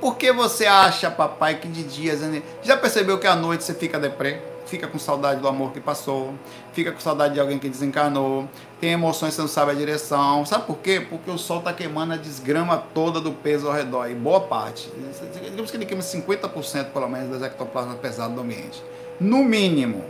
[0.00, 2.20] Por que você acha, papai, que de dias...
[2.62, 4.40] Já percebeu que à noite você fica deprê?
[4.70, 6.32] fica com saudade do amor que passou,
[6.72, 8.48] fica com saudade de alguém que desencarnou,
[8.80, 10.46] tem emoções que você não sabe a direção.
[10.46, 11.04] Sabe por quê?
[11.10, 14.90] Porque o sol está queimando a desgrama toda do peso ao redor, e boa parte.
[15.34, 18.82] Digamos que ele queima 50% pelo menos das ectoplasmas pesadas do ambiente.
[19.18, 20.04] No mínimo,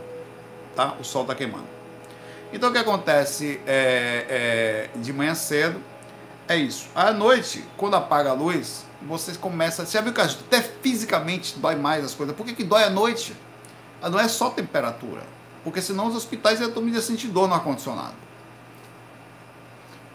[0.75, 0.95] tá?
[0.99, 1.80] o sol está queimando.
[2.53, 5.81] Então o que acontece é, é, de manhã cedo
[6.47, 6.89] é isso.
[6.93, 9.85] À noite, quando apaga a luz, você começa.
[9.85, 12.35] Você já viu que até fisicamente dói mais as coisas.
[12.35, 13.35] Por que, que dói à noite?
[14.01, 15.21] Ah, não é só temperatura,
[15.63, 18.15] porque senão os hospitais iam sentir dor no ar-condicionado.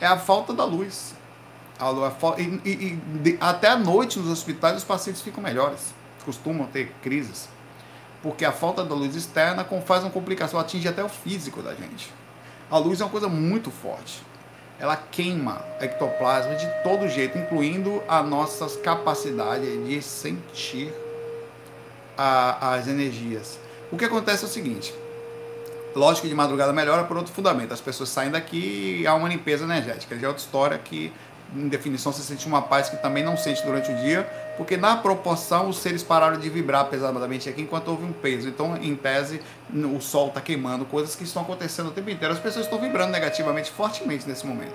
[0.00, 1.14] É a falta da luz.
[1.78, 5.94] A luz e, e, e até à noite nos hospitais os pacientes ficam melhores,
[6.24, 7.48] costumam ter crises,
[8.22, 12.12] porque a falta da luz externa faz uma complicação, atinge até o físico da gente.
[12.70, 14.22] A luz é uma coisa muito forte.
[14.78, 20.92] Ela queima ectoplasma de todo jeito, incluindo a nossa capacidade de sentir
[22.16, 23.58] a, as energias.
[23.90, 24.92] O que acontece é o seguinte:
[25.94, 27.72] lógico que de madrugada melhora por outro fundamento.
[27.72, 30.16] As pessoas saem daqui e há uma limpeza energética.
[30.18, 31.12] Já é outra história que,
[31.54, 34.24] em definição, você sente uma paz que também não sente durante o dia,
[34.56, 38.48] porque na proporção os seres pararam de vibrar pesadamente aqui enquanto houve um peso.
[38.48, 39.40] Então, em tese,
[39.72, 42.34] o sol está queimando, coisas que estão acontecendo o tempo inteiro.
[42.34, 44.74] As pessoas estão vibrando negativamente fortemente nesse momento.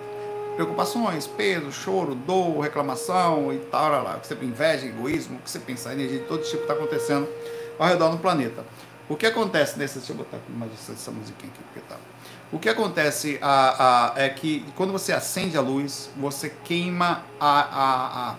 [0.55, 4.19] preocupações, peso, choro, dor, reclamação e tal, lá, lá.
[4.19, 7.27] que você inveja, egoísmo, o que você pensa, energia de todo tipo está acontecendo
[7.79, 8.63] ao redor do planeta.
[9.09, 9.97] O que acontece nesse.
[9.97, 11.97] Deixa eu botar mais essa musiquinha aqui, porque tá.
[12.51, 18.35] O que acontece a, a, é que quando você acende a luz, você queima a,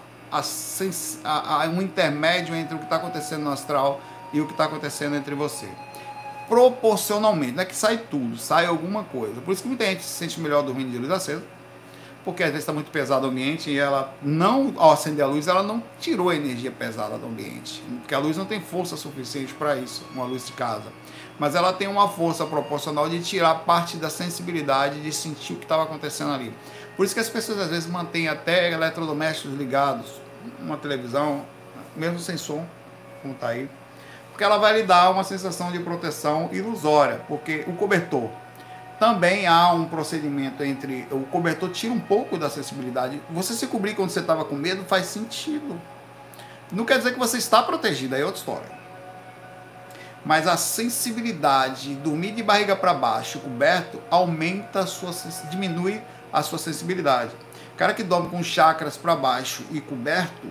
[1.75, 5.35] um intermédio entre o que está acontecendo no astral e o que está acontecendo entre
[5.35, 5.67] você.
[6.47, 9.41] Proporcionalmente, não é que sai tudo, sai alguma coisa.
[9.41, 11.43] Por isso que muita gente se sente melhor dormindo de luz acesa,
[12.23, 15.49] porque às vezes está muito pesado o ambiente e ela não, ao acender a luz,
[15.49, 19.55] ela não tirou a energia pesada do ambiente, porque a luz não tem força suficiente
[19.55, 20.93] para isso, uma luz de casa.
[21.43, 25.65] Mas ela tem uma força proporcional de tirar parte da sensibilidade de sentir o que
[25.65, 26.55] estava acontecendo ali.
[26.97, 30.07] Por isso que as pessoas às vezes mantêm até eletrodomésticos ligados,
[30.61, 31.45] uma televisão,
[31.97, 32.65] mesmo sem som,
[33.23, 33.69] como está aí,
[34.31, 38.31] porque ela vai lhe dar uma sensação de proteção ilusória, porque o cobertor
[39.01, 41.09] também há um procedimento entre.
[41.11, 43.21] O cobertor tira um pouco da sensibilidade.
[43.31, 45.77] Você se cobrir quando você estava com medo faz sentido.
[46.71, 48.82] Não quer dizer que você está protegido, aí é outra história.
[50.25, 55.13] Mas a sensibilidade, dormir de barriga para baixo, coberto, aumenta a sua
[55.51, 56.01] diminui
[56.33, 57.33] a sua sensibilidade.
[57.75, 60.49] O cara que dorme com chakras para baixo e coberto,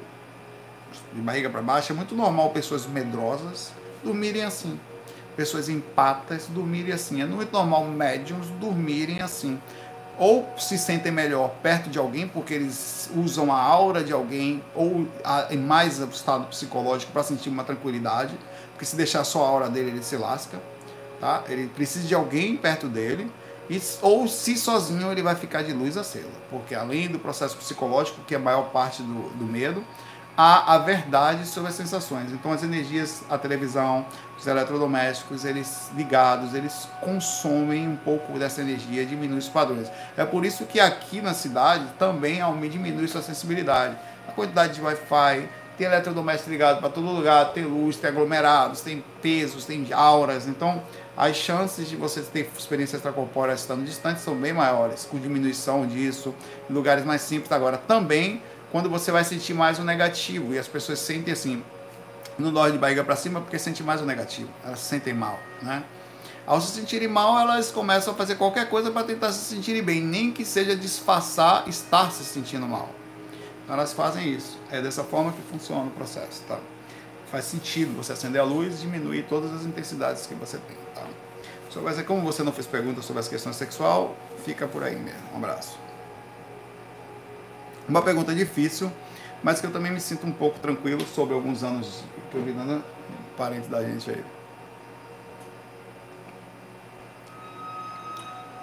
[1.14, 3.72] de barriga para baixo, é muito normal pessoas medrosas
[4.04, 4.80] dormirem assim
[5.36, 7.22] pessoas empatas dormirem assim.
[7.22, 9.60] É muito normal médiums dormirem assim.
[10.18, 15.08] Ou se sentem melhor perto de alguém, porque eles usam a aura de alguém, ou
[15.50, 18.38] em mais estado psicológico para sentir uma tranquilidade.
[18.82, 20.60] Porque se deixar só a aura dele, ele se lasca.
[21.20, 21.44] Tá?
[21.48, 23.32] Ele precisa de alguém perto dele.
[23.70, 26.32] E, ou se sozinho ele vai ficar de luz acesa.
[26.50, 29.86] Porque além do processo psicológico, que é a maior parte do, do medo,
[30.36, 32.32] há a verdade sobre as sensações.
[32.32, 34.04] Então as energias, a televisão,
[34.36, 39.92] os eletrodomésticos, eles ligados, eles consomem um pouco dessa energia, diminuem os padrões.
[40.18, 43.96] É por isso que aqui na cidade também diminui sua sensibilidade.
[44.28, 45.48] A quantidade de Wi-Fi,
[45.82, 50.48] tem eletrodoméstico ligado para todo lugar, tem luz, tem aglomerados, tem pesos, tem auras.
[50.48, 50.80] Então,
[51.18, 56.36] as chances de você ter experiência extracorpórea estando distante são bem maiores, com diminuição disso,
[56.70, 57.52] em lugares mais simples.
[57.52, 61.64] Agora, também quando você vai sentir mais o negativo, e as pessoas sentem assim,
[62.38, 65.40] não dói de barriga para cima porque sentem mais o negativo, elas se sentem mal,
[65.64, 65.84] né?
[66.46, 70.00] Ao se sentirem mal, elas começam a fazer qualquer coisa para tentar se sentirem bem,
[70.00, 72.90] nem que seja disfarçar estar se sentindo mal.
[73.72, 74.60] Então elas fazem isso.
[74.70, 76.60] É dessa forma que funciona o processo, tá?
[77.32, 81.08] Faz sentido você acender a luz e diminuir todas as intensidades que você tem, tá?
[81.70, 85.22] Sobre, como você não fez perguntas sobre as questões sexual, fica por aí mesmo.
[85.34, 85.80] Um abraço.
[87.88, 88.92] Uma pergunta difícil,
[89.42, 92.52] mas que eu também me sinto um pouco tranquilo sobre alguns anos que eu vi
[92.52, 92.84] dando
[93.38, 94.26] parente da gente aí.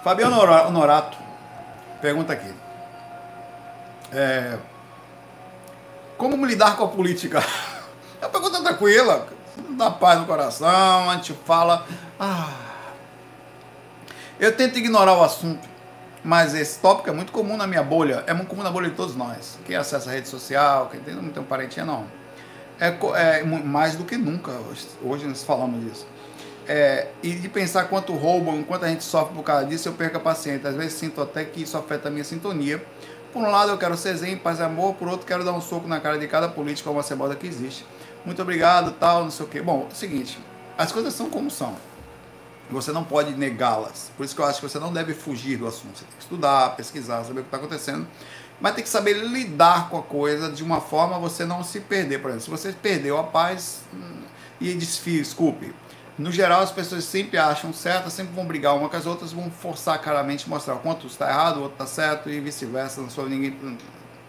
[0.03, 1.17] Fabiano Honorato
[1.99, 2.53] pergunta aqui.
[4.11, 4.59] É,
[6.19, 7.43] como lidar com a política?
[8.21, 9.27] É uma pergunta tranquila,
[9.77, 11.87] dá paz no coração, a gente fala.
[12.19, 12.51] Ah,
[14.39, 15.67] eu tento ignorar o assunto
[16.23, 18.95] mas esse tópico é muito comum na minha bolha, é muito comum na bolha de
[18.95, 19.57] todos nós.
[19.65, 22.05] Quem acessa a rede social, quem tem, não tem um parentinho, não.
[22.79, 22.95] É,
[23.39, 24.51] é, mais do que nunca,
[25.01, 26.07] hoje nós falamos disso.
[26.67, 30.17] É, e de pensar quanto roubam, quanto a gente sofre por causa disso, eu perco
[30.17, 30.69] a paciência.
[30.69, 32.83] Às vezes sinto até que isso afeta a minha sintonia.
[33.31, 35.61] Por um lado eu quero ser zen, paz e amor, por outro quero dar um
[35.61, 37.85] soco na cara de cada político, uma cebola que existe.
[38.25, 39.61] Muito obrigado, tal, não sei o quê.
[39.61, 40.39] Bom, é o seguinte,
[40.77, 41.75] as coisas são como são.
[42.71, 44.11] Você não pode negá-las.
[44.15, 45.97] Por isso que eu acho que você não deve fugir do assunto.
[45.97, 48.07] Você tem que estudar, pesquisar, saber o que está acontecendo.
[48.61, 52.19] Mas tem que saber lidar com a coisa de uma forma você não se perder.
[52.19, 54.21] Por exemplo, se você perdeu a paz hum,
[54.59, 55.73] e desfio, desculpe.
[56.19, 59.49] No geral, as pessoas sempre acham certo, sempre vão brigar uma com as outras, vão
[59.49, 63.29] forçar claramente mostrar o quanto está errado, o outro está certo e vice-versa, não sou
[63.29, 63.57] ninguém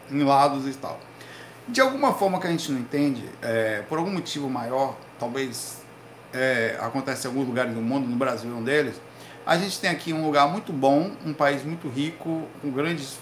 [0.09, 1.00] em lados e tal.
[1.66, 5.79] De alguma forma que a gente não entende, é, por algum motivo maior, talvez
[6.33, 8.94] é, acontece em alguns lugares do mundo, no Brasil é um deles,
[9.44, 13.18] a gente tem aqui um lugar muito bom, um país muito rico, com grandes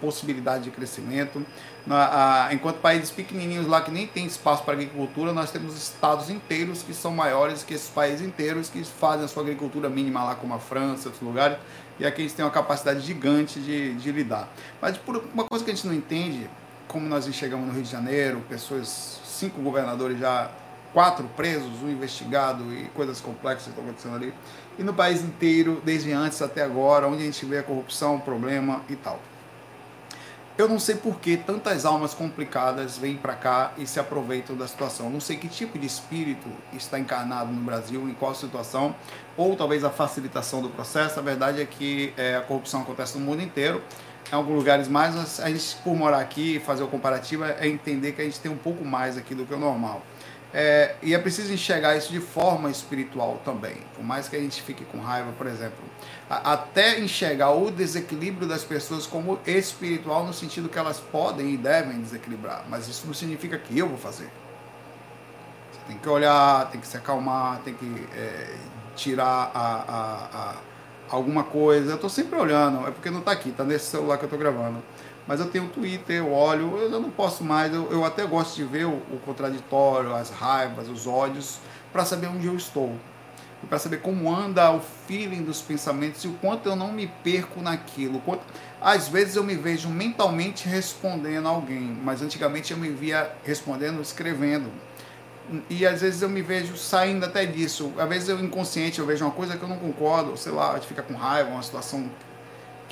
[0.00, 1.44] possibilidades de crescimento.
[1.86, 6.30] Na, a, enquanto países pequenininhos lá que nem tem espaço para agricultura, nós temos estados
[6.30, 10.34] inteiros que são maiores que esses países inteiros que fazem a sua agricultura mínima lá,
[10.36, 11.58] como a França, outros lugares,
[11.98, 14.48] e aqui eles têm uma capacidade gigante de, de lidar.
[14.80, 16.48] Mas por uma coisa que a gente não entende,
[16.86, 20.50] como nós chegamos no Rio de Janeiro, pessoas, cinco governadores já
[20.92, 24.32] quatro presos, um investigado e coisas complexas estão acontecendo ali.
[24.78, 28.82] E no país inteiro, desde antes até agora, onde a gente vê a corrupção, problema
[28.88, 29.18] e tal.
[30.58, 34.68] Eu não sei por que tantas almas complicadas vêm para cá e se aproveitam da
[34.68, 35.08] situação.
[35.08, 38.94] Não sei que tipo de espírito está encarnado no Brasil, em qual situação,
[39.34, 41.18] ou talvez a facilitação do processo.
[41.18, 43.82] A verdade é que é, a corrupção acontece no mundo inteiro
[44.30, 48.22] em alguns lugares mais, a gente, por morar aqui, fazer o comparativo, é entender que
[48.22, 50.02] a gente tem um pouco mais aqui do que o normal.
[50.54, 53.76] É, e é preciso enxergar isso de forma espiritual também.
[53.96, 55.78] Por mais que a gente fique com raiva, por exemplo,
[56.28, 61.56] a, até enxergar o desequilíbrio das pessoas como espiritual, no sentido que elas podem e
[61.56, 62.64] devem desequilibrar.
[62.68, 64.30] Mas isso não significa que eu vou fazer.
[65.72, 68.54] Você tem que olhar, tem que se acalmar, tem que é,
[68.94, 70.54] tirar a, a, a
[71.08, 71.92] alguma coisa.
[71.92, 74.38] Eu estou sempre olhando, é porque não está aqui, está nesse celular que eu estou
[74.38, 74.82] gravando.
[75.26, 78.64] Mas eu tenho Twitter, eu olho, eu não posso mais, eu, eu até gosto de
[78.64, 81.58] ver o, o contraditório, as raivas, os ódios,
[81.92, 82.96] para saber onde eu estou.
[83.68, 87.62] Para saber como anda o feeling dos pensamentos e o quanto eu não me perco
[87.62, 88.20] naquilo.
[88.20, 88.42] Quanto...
[88.80, 94.02] Às vezes eu me vejo mentalmente respondendo a alguém, mas antigamente eu me via respondendo,
[94.02, 94.68] escrevendo
[95.68, 97.92] e às vezes eu me vejo saindo até disso.
[97.98, 100.74] Às vezes eu inconsciente, eu vejo uma coisa que eu não concordo, sei lá, a
[100.74, 102.10] gente fica com raiva, uma situação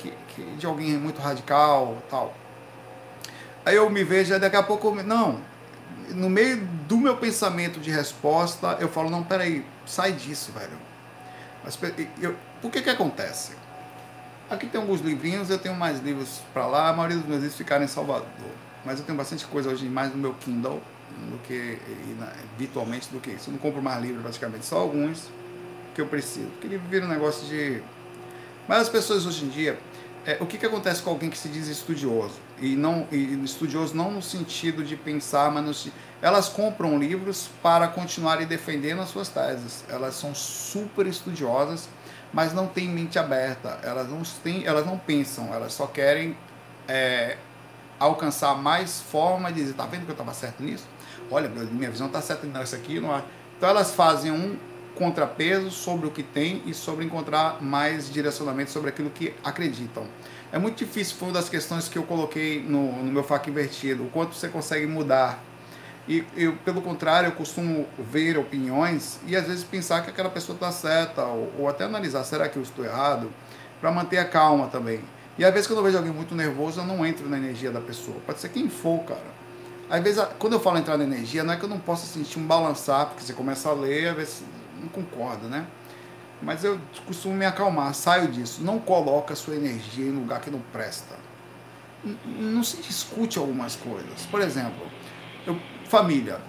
[0.01, 2.33] que, que de alguém muito radical, tal.
[3.65, 5.39] Aí eu me vejo, daqui a pouco, não,
[6.09, 10.77] no meio do meu pensamento de resposta, eu falo, não, peraí, sai disso, velho.
[11.63, 11.77] Mas
[12.19, 13.53] eu, por que que acontece?
[14.49, 17.57] Aqui tem alguns livrinhos, eu tenho mais livros para lá, a maioria dos meus livros
[17.57, 18.27] ficaram em Salvador.
[18.83, 20.81] Mas eu tenho bastante coisa hoje mais no meu Kindle
[21.29, 21.77] do que
[22.57, 23.49] virtualmente do que isso.
[23.49, 25.29] Eu não compro mais livros praticamente, só alguns
[25.93, 26.47] que eu preciso.
[26.47, 27.81] Porque livro vira um negócio de.
[28.67, 29.79] Mas as pessoas hoje em dia,
[30.25, 32.35] é, o que, que acontece com alguém que se diz estudioso?
[32.59, 37.87] E não e estudioso não no sentido de pensar, mas no, elas compram livros para
[37.87, 39.83] continuarem defendendo as suas teses.
[39.89, 41.89] Elas são super estudiosas,
[42.31, 43.79] mas não têm mente aberta.
[43.83, 46.37] Elas não têm, elas não pensam, elas só querem
[46.87, 47.37] é,
[47.99, 50.85] alcançar mais forma de dizer, tá vendo que eu estava certo nisso?
[51.31, 52.99] olha, minha visão está certa nessa aqui.
[52.99, 53.23] Não há.
[53.57, 54.57] Então elas fazem um
[54.95, 60.05] contrapeso sobre o que tem e sobre encontrar mais direcionamento sobre aquilo que acreditam.
[60.51, 64.03] É muito difícil, foi uma das questões que eu coloquei no, no meu faca invertido,
[64.03, 65.41] o quanto você consegue mudar.
[66.07, 70.55] E eu, pelo contrário, eu costumo ver opiniões e às vezes pensar que aquela pessoa
[70.55, 73.31] está certa, ou, ou, até analisar, será que eu estou errado?
[73.79, 74.99] Para manter a calma também.
[75.37, 77.79] E às vezes quando eu vejo alguém muito nervoso, eu não entro na energia da
[77.79, 78.17] pessoa.
[78.25, 79.41] Pode ser quem for, cara.
[79.89, 82.39] Às vezes, quando eu falo entrar na energia, não é que eu não possa sentir
[82.39, 84.43] um balançar, porque você começa a ler, às vezes
[84.81, 85.67] não concorda, né?
[86.41, 88.63] Mas eu costumo me acalmar, saio disso.
[88.63, 91.15] Não coloca sua energia em lugar que não presta.
[92.25, 94.25] Não se discute algumas coisas.
[94.25, 94.87] Por exemplo,
[95.45, 96.41] eu, família.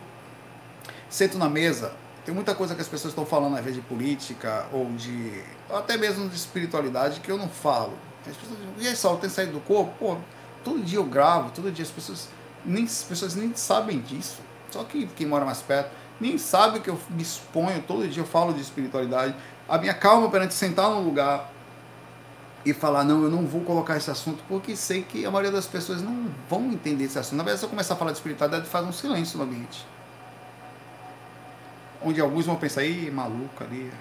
[1.11, 1.93] Sento na mesa,
[2.25, 5.43] tem muita coisa que as pessoas estão falando, às vezes, de política ou de.
[5.69, 7.93] Ou até mesmo de espiritualidade que eu não falo.
[8.27, 9.93] As pessoas dizem, e aí, Saulo, tem saído do corpo?
[9.99, 10.17] Pô,
[10.65, 12.29] todo dia eu gravo, todo dia as pessoas
[12.65, 14.41] nem, as pessoas nem sabem disso.
[14.71, 15.91] Só que quem mora mais perto
[16.23, 19.35] nem sabe que eu me exponho, todo dia eu falo de espiritualidade.
[19.69, 21.51] A minha calma perante sentar num lugar
[22.65, 25.67] e falar, não, eu não vou colocar esse assunto, porque sei que a maioria das
[25.67, 27.37] pessoas não vão entender esse assunto.
[27.37, 29.85] Na verdade, se eu começar a falar de espiritualidade, faz um silêncio no ambiente.
[32.01, 33.93] Onde alguns vão pensar, ih, maluco ali.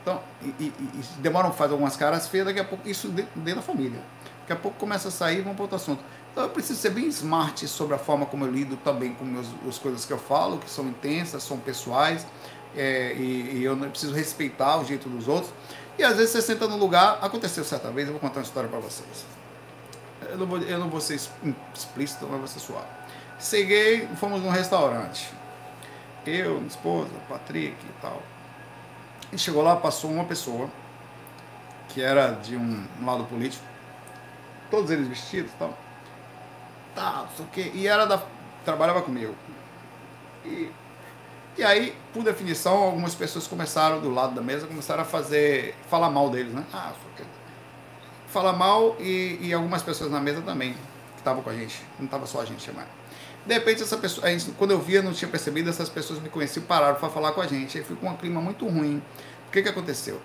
[0.00, 3.56] Então, e, e, e demoram a fazer algumas caras feias, daqui a pouco, isso dentro
[3.56, 4.00] da família.
[4.40, 6.02] Daqui a pouco começa a sair e vão para outro assunto.
[6.32, 9.46] Então eu preciso ser bem smart sobre a forma como eu lido também com meus,
[9.68, 12.26] as coisas que eu falo, que são intensas, são pessoais,
[12.74, 15.52] é, e, e, eu não preciso respeitar o jeito dos outros.
[15.98, 18.66] E às vezes você senta no lugar, aconteceu certa vez, eu vou contar uma história
[18.66, 19.26] para vocês.
[20.22, 21.20] Eu não, vou, eu não vou ser
[21.74, 22.86] explícito, mas vou ser suave.
[23.38, 25.30] Cheguei, fomos num restaurante.
[26.24, 28.22] Eu, minha esposa, Patrick e tal.
[29.30, 30.70] E chegou lá, passou uma pessoa
[31.90, 33.64] que era de um, um lado político,
[34.70, 35.81] todos eles vestidos e tal
[36.94, 37.70] tal, não sei o quê.
[37.74, 38.22] E era da.
[38.64, 39.34] trabalhava comigo.
[40.44, 40.70] E,
[41.56, 45.74] e aí, por definição, algumas pessoas começaram do lado da mesa, começaram a fazer.
[45.88, 46.64] falar mal deles, né?
[46.72, 46.92] Ah,
[48.32, 51.82] falar mal e, e algumas pessoas na mesa também, que estavam com a gente.
[51.98, 52.88] Não estava só a gente chamando.
[53.44, 56.64] De repente, essa pessoa, gente, quando eu via, não tinha percebido, essas pessoas me conheciam,
[56.64, 57.76] pararam para falar com a gente.
[57.76, 59.02] Aí ficou um clima muito ruim.
[59.48, 60.20] O que, que aconteceu?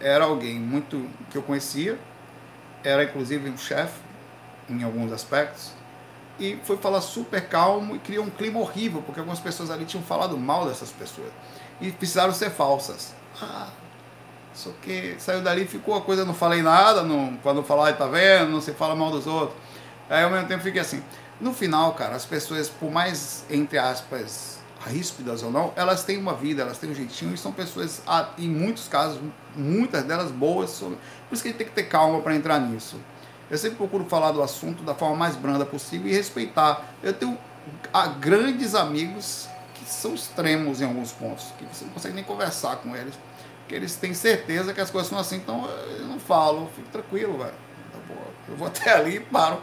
[0.00, 1.98] Era alguém muito que eu conhecia,
[2.84, 3.98] era inclusive um chefe
[4.68, 5.72] em alguns aspectos,
[6.38, 10.02] e foi falar super calmo e criou um clima horrível, porque algumas pessoas ali tinham
[10.02, 11.30] falado mal dessas pessoas
[11.80, 13.14] e precisaram ser falsas.
[13.40, 13.68] Ah,
[14.52, 18.50] só que saiu dali ficou a coisa, não falei nada, não, quando falar, tá vendo,
[18.50, 19.58] não se fala mal dos outros.
[20.08, 21.02] Aí ao mesmo tempo fiquei assim.
[21.40, 26.34] No final, cara, as pessoas, por mais, entre aspas, ríspidas ou não, elas têm uma
[26.34, 28.02] vida, elas têm um jeitinho e são pessoas,
[28.38, 29.18] em muitos casos,
[29.56, 30.78] muitas delas boas.
[30.78, 30.96] Por
[31.32, 33.00] isso que a gente tem que ter calma para entrar nisso.
[33.50, 36.94] Eu sempre procuro falar do assunto da forma mais branda possível e respeitar.
[37.02, 37.38] Eu tenho
[38.20, 42.96] grandes amigos que são extremos em alguns pontos, que você não consegue nem conversar com
[42.96, 43.14] eles,
[43.60, 45.68] porque eles têm certeza que as coisas são assim, então
[45.98, 47.50] eu não falo, fico tranquilo, velho.
[47.92, 47.98] Tá
[48.48, 49.60] Eu vou até ali e paro.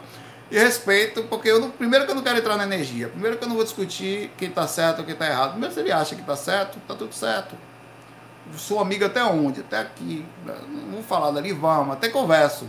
[0.50, 3.08] E respeito, porque eu não, primeiro que eu não quero entrar na energia.
[3.08, 5.52] Primeiro que eu não vou discutir quem está certo ou quem está errado.
[5.52, 7.56] Primeiro se ele acha que está certo, está tudo certo.
[8.56, 9.60] Sou amigo até onde?
[9.60, 10.26] Até aqui.
[10.44, 12.66] Não vou falar dali, vamos, até converso.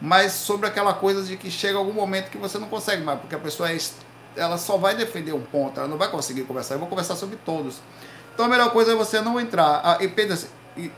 [0.00, 3.34] Mas sobre aquela coisa de que chega algum momento que você não consegue mais, porque
[3.34, 3.76] a pessoa é,
[4.36, 6.74] ela só vai defender um ponto, ela não vai conseguir conversar.
[6.74, 7.80] Eu vou conversar sobre todos.
[8.32, 9.82] Então a melhor coisa é você não entrar.
[9.84, 9.98] Ah,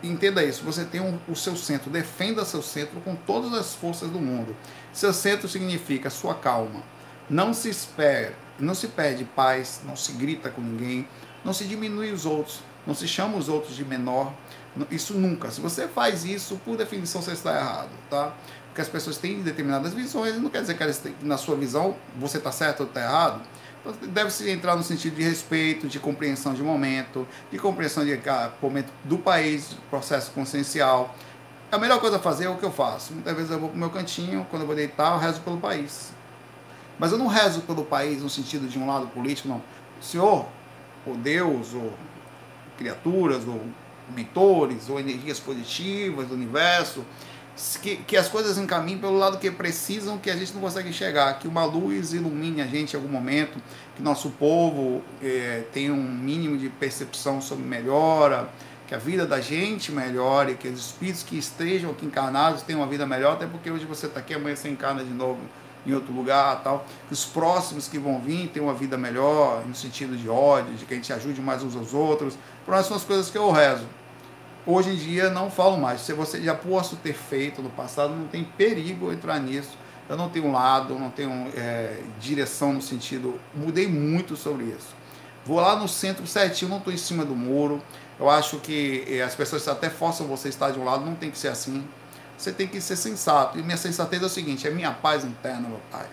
[0.02, 4.08] entenda isso, você tem um, o seu centro, defenda seu centro com todas as forças
[4.08, 4.54] do mundo.
[4.92, 6.82] Seu centro significa sua calma.
[7.28, 11.08] Não se espere, não se pede paz, não se grita com ninguém,
[11.44, 14.32] não se diminui os outros, não se chama os outros de menor.
[14.90, 15.50] Isso nunca.
[15.50, 18.34] Se você faz isso, por definição você está errado, tá?
[18.72, 22.38] Porque as pessoas têm determinadas visões, não quer dizer que elas, na sua visão você
[22.38, 23.42] está certo ou está errado.
[23.80, 28.50] Então, deve-se entrar no sentido de respeito, de compreensão de momento, de compreensão de ah,
[28.62, 31.14] momento do país, processo consciencial.
[31.70, 33.12] A melhor coisa a fazer é o que eu faço.
[33.12, 35.58] Muitas vezes eu vou para o meu cantinho, quando eu vou deitar, eu rezo pelo
[35.58, 36.10] país.
[36.98, 39.60] Mas eu não rezo pelo país no sentido de um lado político, não.
[40.00, 40.46] Senhor,
[41.04, 41.92] ou Deus, ou
[42.78, 43.60] criaturas, ou
[44.16, 47.04] mentores, ou energias positivas do universo,
[47.80, 51.34] que, que as coisas encaminhem pelo lado que precisam, que a gente não consegue enxergar,
[51.38, 53.60] que uma luz ilumine a gente em algum momento,
[53.94, 58.48] que nosso povo é, tenha um mínimo de percepção sobre melhora,
[58.86, 62.86] que a vida da gente melhore, que os espíritos que estejam aqui encarnados tenham uma
[62.86, 65.40] vida melhor, até porque hoje você está aqui, amanhã você encarna de novo
[65.86, 66.86] em outro lugar, tal.
[67.08, 70.84] Que os próximos que vão vir tenham uma vida melhor, no sentido de ódio, de
[70.84, 72.38] que a gente ajude mais uns aos outros.
[72.64, 73.86] Próximas coisas que eu rezo.
[74.64, 76.02] Hoje em dia não falo mais.
[76.02, 79.76] Se você já posso ter feito no passado, não tem perigo entrar nisso.
[80.08, 83.40] Eu não tenho lado, não tenho é, direção no sentido.
[83.54, 84.94] Mudei muito sobre isso.
[85.44, 87.82] Vou lá no centro certinho, não estou em cima do muro.
[88.20, 91.16] Eu acho que é, as pessoas até forçam você a estar de um lado, não
[91.16, 91.84] tem que ser assim.
[92.38, 93.58] Você tem que ser sensato.
[93.58, 96.06] E minha sensatez é o seguinte: é minha paz interna, meu pai.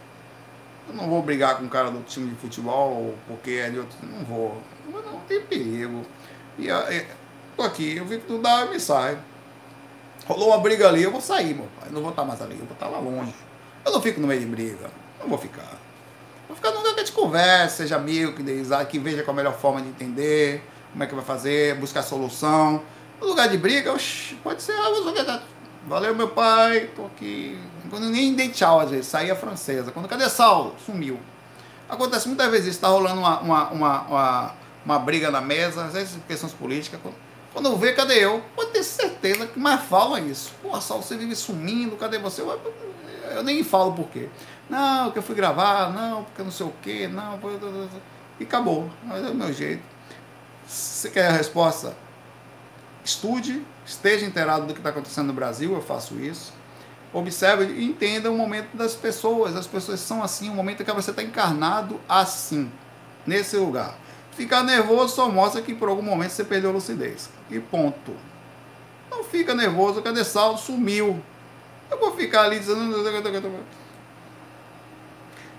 [0.87, 3.95] Eu não vou brigar com o cara do time de futebol, porque é de outro.
[4.03, 4.61] Não vou.
[4.91, 6.01] Não tem perigo.
[6.57, 6.67] E,
[7.59, 9.19] tô aqui, eu vi que tu dá, eu me saio.
[10.25, 11.89] Rolou uma briga ali, eu vou sair, meu pai.
[11.89, 13.33] Eu não vou estar mais ali, eu vou estar lá longe.
[13.85, 14.89] Eu não fico no meio de briga.
[15.19, 15.77] Não vou ficar.
[16.47, 18.43] Vou ficar num lugar que a gente converse, seja amigo, que,
[18.89, 22.81] que veja qual a melhor forma de entender, como é que vai fazer, buscar solução.
[23.19, 25.41] No lugar de briga, oxi, pode ser, ah, vou
[25.87, 27.59] Valeu, meu pai, tô aqui.
[27.89, 29.91] Quando nem dei tchau, às vezes, saía francesa.
[29.91, 30.75] Quando, cadê Saulo?
[30.85, 31.19] Sumiu.
[31.89, 34.53] Acontece muitas vezes isso, tá rolando uma, uma, uma, uma,
[34.85, 36.99] uma briga na mesa, às vezes questões políticas.
[37.53, 38.43] Quando ver, cadê eu?
[38.55, 40.53] Pode ter certeza que mais fala isso.
[40.61, 42.41] Pô, Saulo, você vive sumindo, cadê você?
[42.41, 42.59] Eu,
[43.31, 44.29] eu nem falo por quê.
[44.69, 47.39] Não, que eu fui gravar, não, porque não sei o quê, não.
[48.39, 48.89] E acabou.
[49.03, 49.83] Mas é o meu jeito.
[50.67, 51.97] Você quer a resposta?
[53.03, 56.53] Estude, esteja inteirado do que está acontecendo no Brasil, eu faço isso.
[57.11, 59.55] Observe e entenda o momento das pessoas.
[59.55, 62.71] As pessoas são assim, o momento em que você está encarnado assim,
[63.25, 63.97] nesse lugar.
[64.31, 67.29] Ficar nervoso só mostra que por algum momento você perdeu a lucidez.
[67.49, 68.15] E ponto.
[69.09, 70.57] Não fica nervoso, cadê Saulo?
[70.57, 71.21] Sumiu.
[71.89, 72.95] Eu vou ficar ali dizendo.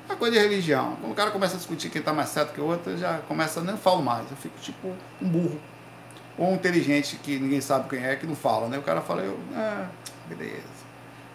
[0.08, 0.96] A coisa de religião.
[1.00, 3.18] Quando o cara começa a discutir quem está mais certo que o outro, eu já
[3.28, 4.30] começa, nem falo mais.
[4.30, 5.60] Eu fico tipo um burro.
[6.38, 8.78] Ou um inteligente que ninguém sabe quem é, que não fala, né?
[8.78, 9.86] O cara fala, eu, ah,
[10.28, 10.80] beleza.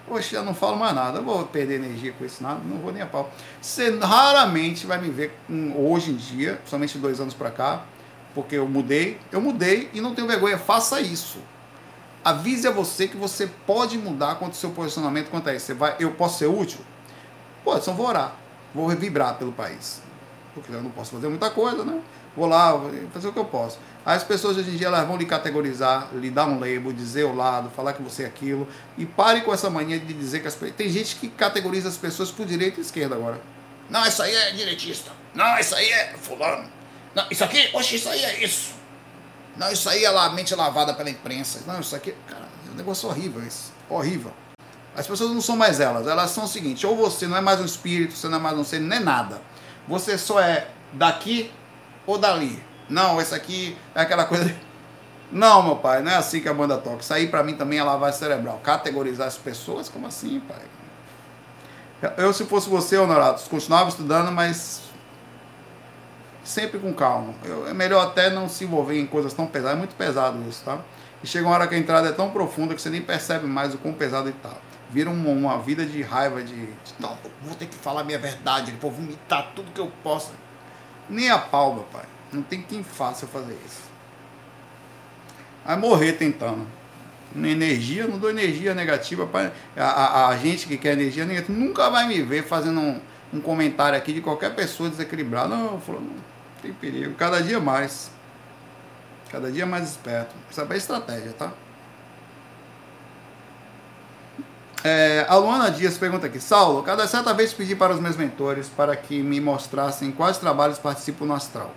[0.08, 2.92] Poxa, já não falo mais nada, eu vou perder energia com isso nada, não vou
[2.92, 3.32] nem a pau.
[3.60, 5.36] Você raramente vai me ver
[5.76, 7.84] hoje em dia, somente dois anos para cá,
[8.36, 11.40] porque eu mudei, eu mudei e não tenho vergonha, faça isso.
[12.24, 15.68] Avise a você que você pode mudar quanto ao seu posicionamento quanto a isso.
[15.68, 16.80] Você vai, eu posso ser útil?
[17.64, 18.36] Pode, só vou orar,
[18.74, 20.02] vou vibrar pelo país.
[20.54, 22.02] Porque eu não posso fazer muita coisa, né?
[22.36, 22.74] Vou lá,
[23.14, 23.80] fazer o que eu posso.
[24.06, 27.34] As pessoas hoje em dia elas vão lhe categorizar, lhe dar um label, dizer o
[27.34, 28.68] lado, falar que você é aquilo.
[28.98, 32.32] E pare com essa mania de dizer que as Tem gente que categoriza as pessoas
[32.32, 33.40] por direita e esquerda agora.
[33.90, 35.12] Não, isso aí é direitista.
[35.34, 36.75] Não, isso aí é fulano.
[37.16, 38.74] Não, isso aqui, oxe, isso aí é isso.
[39.56, 41.62] Não, isso aí é lá, mente lavada pela imprensa.
[41.66, 43.72] Não, isso aqui, cara, é um negócio horrível isso.
[43.90, 44.34] Horrível.
[44.96, 46.08] As pessoas não são mais elas.
[46.08, 48.58] Elas são o seguinte: ou você não é mais um espírito, você não é mais
[48.58, 49.42] um ser, nem nada.
[49.88, 51.52] Você só é daqui
[52.06, 52.62] ou dali.
[52.90, 54.54] Não, esse aqui é aquela coisa.
[55.32, 57.02] Não, meu pai, não é assim que a banda toca.
[57.02, 58.60] Isso aí pra mim também é lavagem cerebral.
[58.64, 59.90] Categorizar as pessoas?
[59.90, 60.62] Como assim, pai?
[62.18, 64.82] Eu, se fosse você, Honorato, continuava estudando, mas
[66.46, 67.34] sempre com calma.
[67.44, 69.76] Eu, é melhor até não se envolver em coisas tão pesadas.
[69.76, 70.80] É muito pesado isso, tá?
[71.24, 73.74] E chega uma hora que a entrada é tão profunda que você nem percebe mais
[73.74, 74.52] o quão pesado está.
[74.92, 78.20] Vira uma, uma, vida de raiva, de, de, Não, vou ter que falar a minha
[78.20, 80.32] verdade, vou vomitar tudo que eu posso.
[81.10, 82.06] Nem a pau, meu pai.
[82.32, 83.82] Não tem quem faça fazer isso.
[85.66, 86.68] Vai morrer tentando.
[87.36, 91.58] energia, não dou energia negativa para a, a, a, gente que quer energia negativa.
[91.58, 93.02] Nunca vai me ver fazendo um,
[93.34, 95.56] um comentário aqui de qualquer pessoa desequilibrada.
[95.56, 96.35] Não, falou, não
[96.66, 97.14] tem perigo.
[97.16, 98.10] Cada dia mais.
[99.32, 100.36] Cada dia mais esperto.
[100.50, 101.52] Isso é estratégia, tá?
[104.84, 108.70] É, a Luana Dias pergunta aqui, Saulo, cada certa vez pedi para os meus mentores
[108.70, 111.72] para que me mostrassem quais trabalhos participo no astral.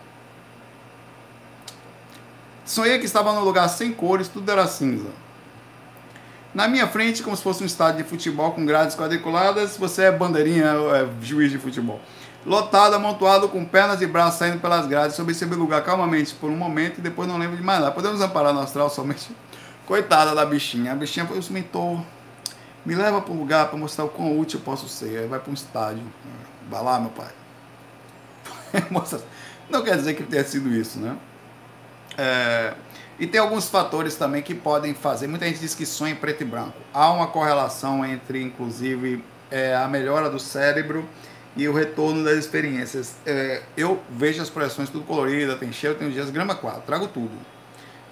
[2.66, 5.08] Sonhei que estava num lugar sem cores, tudo era cinza.
[6.54, 10.12] Na minha frente, como se fosse um estádio de futebol com grades quadriculadas, você é
[10.12, 12.00] bandeirinha, é juiz de futebol.
[12.46, 15.16] Lotado, amontoado, com pernas e braços saindo pelas grades.
[15.16, 17.92] Soube esse lugar calmamente por um momento e depois não lembro de mais nada.
[17.92, 19.30] Podemos amparar no astral somente.
[19.86, 20.92] Coitada da bichinha.
[20.92, 22.02] A bichinha foi o mentor.
[22.84, 25.18] Me leva para um lugar para mostrar o quão útil eu posso ser.
[25.18, 26.02] Aí vai para um estádio.
[26.70, 27.28] Vai lá, meu pai.
[29.68, 31.16] não quer dizer que tenha sido isso, né?
[32.16, 32.74] É,
[33.18, 35.26] e tem alguns fatores também que podem fazer.
[35.26, 36.78] Muita gente diz que sonha em preto e branco.
[36.92, 41.08] Há uma correlação entre, inclusive, é, a melhora do cérebro
[41.58, 43.16] e o retorno das experiências.
[43.26, 47.36] É, eu vejo as projeções tudo colorida, tem cheio, tem dias grama 4, trago tudo.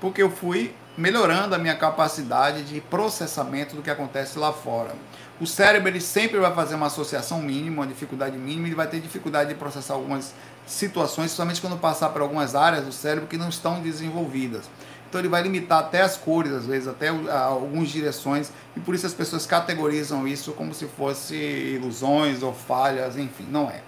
[0.00, 4.94] Porque eu fui melhorando a minha capacidade de processamento do que acontece lá fora.
[5.40, 9.00] O cérebro ele sempre vai fazer uma associação mínima, uma dificuldade mínima, ele vai ter
[9.00, 10.34] dificuldade de processar algumas
[10.66, 14.68] situações, somente quando passar por algumas áreas do cérebro que não estão desenvolvidas.
[15.16, 19.06] Então ele vai limitar até as cores, às vezes, até algumas direções, e por isso
[19.06, 23.80] as pessoas categorizam isso como se fosse ilusões ou falhas, enfim, não é.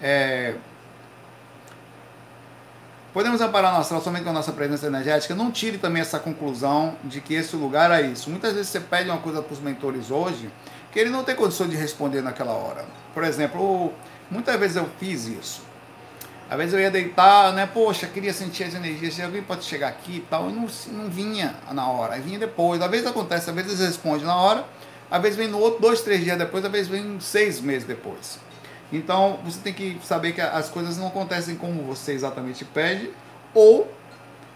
[0.00, 0.54] é...
[3.12, 5.34] Podemos amparar nossa somente com a nossa presença energética.
[5.34, 8.30] Não tire também essa conclusão de que esse lugar é isso.
[8.30, 10.50] Muitas vezes você pede uma coisa para os mentores hoje
[10.90, 12.86] que ele não tem condição de responder naquela hora.
[13.12, 13.92] Por exemplo,
[14.30, 15.62] muitas vezes eu fiz isso.
[16.48, 17.66] Às vezes eu ia deitar, né?
[17.66, 19.18] Poxa, queria sentir as energias.
[19.20, 20.50] Alguém pode chegar aqui e tal.
[20.50, 22.14] E não, não vinha na hora.
[22.14, 22.80] Aí vinha depois.
[22.82, 24.64] Às vezes acontece, às vezes responde na hora.
[25.10, 26.64] Às vezes vem no outro, dois, três dias depois.
[26.64, 28.38] Às vezes vem seis meses depois.
[28.92, 33.10] Então você tem que saber que as coisas não acontecem como você exatamente pede.
[33.54, 33.90] Ou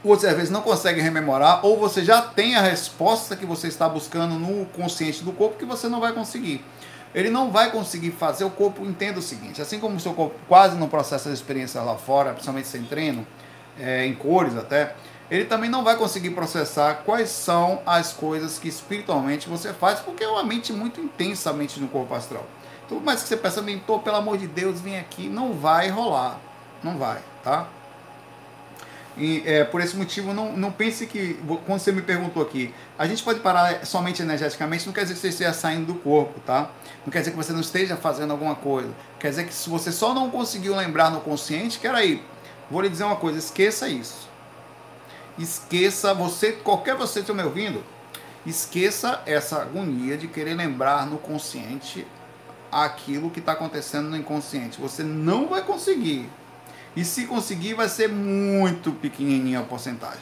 [0.04, 1.64] você às vezes não consegue rememorar.
[1.64, 5.64] Ou você já tem a resposta que você está buscando no consciente do corpo que
[5.64, 6.62] você não vai conseguir
[7.14, 10.36] ele não vai conseguir fazer o corpo entenda o seguinte, assim como o seu corpo
[10.46, 13.26] quase não processa as experiências lá fora, principalmente sem treino,
[13.78, 14.94] é, em cores até,
[15.30, 20.24] ele também não vai conseguir processar quais são as coisas que espiritualmente você faz, porque
[20.24, 22.46] é uma mente muito intensamente no corpo astral.
[22.86, 26.40] Então, mais que você peça, mentor, pelo amor de Deus, vem aqui, não vai rolar,
[26.82, 27.68] não vai, tá?
[29.18, 33.06] E é, por esse motivo, não, não pense que, quando você me perguntou aqui, a
[33.06, 36.70] gente pode parar somente energeticamente, não quer dizer que você esteja saindo do corpo, tá?
[37.04, 38.90] Não quer dizer que você não esteja fazendo alguma coisa.
[39.18, 42.22] Quer dizer que se você só não conseguiu lembrar no consciente, quer aí,
[42.70, 44.28] vou lhe dizer uma coisa, esqueça isso.
[45.36, 47.84] Esqueça, você, qualquer você que me ouvindo,
[48.46, 52.06] esqueça essa agonia de querer lembrar no consciente
[52.70, 54.80] aquilo que está acontecendo no inconsciente.
[54.80, 56.28] Você não vai conseguir.
[56.98, 60.18] E se conseguir, vai ser muito pequenininha a porcentagem.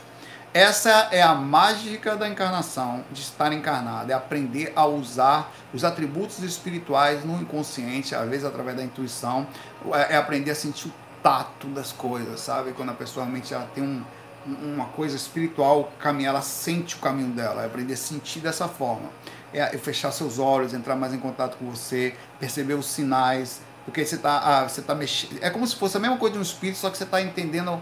[0.52, 6.40] Essa é a mágica da encarnação, de estar encarnado, é aprender a usar os atributos
[6.40, 9.46] espirituais no inconsciente, às vezes através da intuição,
[9.94, 12.72] é, é aprender a sentir o tato das coisas, sabe?
[12.72, 14.04] Quando a pessoa realmente ela tem um,
[14.46, 19.08] uma coisa espiritual caminhar, ela sente o caminho dela, é aprender a sentir dessa forma.
[19.50, 24.16] É fechar seus olhos, entrar mais em contato com você, perceber os sinais, porque você
[24.16, 25.38] está ah, você tá mexendo.
[25.40, 27.80] É como se fosse a mesma coisa de um espírito, só que você está entendendo,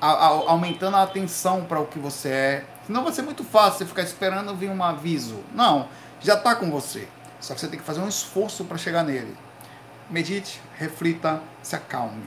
[0.00, 2.64] a, a, aumentando a atenção para o que você é.
[2.86, 5.38] Senão vai ser muito fácil você ficar esperando vir um aviso.
[5.54, 5.88] Não,
[6.20, 7.06] já está com você.
[7.38, 9.36] Só que você tem que fazer um esforço para chegar nele.
[10.08, 12.22] Medite, reflita, se acalme.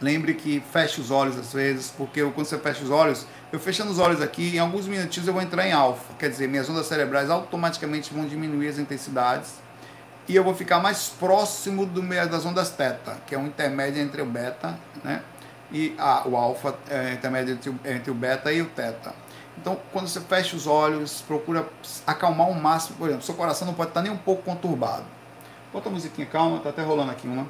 [0.00, 3.92] Lembre que feche os olhos às vezes, porque quando você fecha os olhos, eu fechando
[3.92, 6.14] os olhos aqui, em alguns minutinhos eu vou entrar em alfa.
[6.18, 9.61] Quer dizer, minhas ondas cerebrais automaticamente vão diminuir as intensidades
[10.28, 14.00] e eu vou ficar mais próximo do meio das ondas teta, que é um intermédio
[14.00, 15.22] entre o beta, né?
[15.70, 19.14] E a, o alfa é intermédio entre, entre o beta e o teta.
[19.56, 21.66] Então, quando você fecha os olhos, procura
[22.06, 22.96] acalmar o máximo.
[22.96, 25.04] Por exemplo, seu coração não pode estar nem um pouco conturbado.
[25.72, 27.46] Bota a musiquinha calma, tá até rolando aqui uma.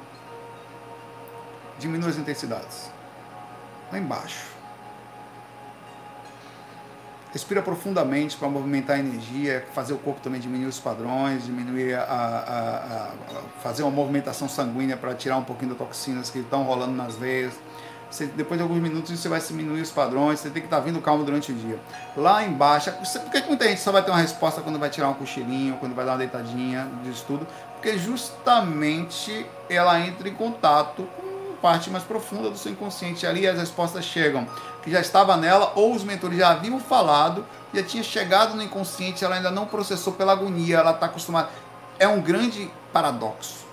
[1.79, 2.91] Diminui as intensidades.
[3.91, 4.52] Lá embaixo.
[7.33, 12.03] Respira profundamente para movimentar a energia, fazer o corpo também diminuir os padrões, diminuir a,
[12.03, 13.11] a, a
[13.63, 17.53] fazer uma movimentação sanguínea para tirar um pouquinho das toxinas que estão rolando nas veias.
[18.07, 20.83] Você, depois de alguns minutos você vai diminuir os padrões, você tem que estar tá
[20.83, 21.79] vindo calmo durante o dia.
[22.15, 25.15] Lá embaixo, por que muita gente só vai ter uma resposta quando vai tirar um
[25.15, 27.47] cochilinho, quando vai dar uma deitadinha disso tudo?
[27.73, 33.25] Porque justamente ela entra em contato com parte mais profunda do seu inconsciente.
[33.25, 34.47] Ali as respostas chegam,
[34.83, 39.23] que já estava nela, ou os mentores já haviam falado, já tinha chegado no inconsciente,
[39.23, 41.49] ela ainda não processou pela agonia, ela está acostumada.
[41.97, 43.65] É um grande paradoxo.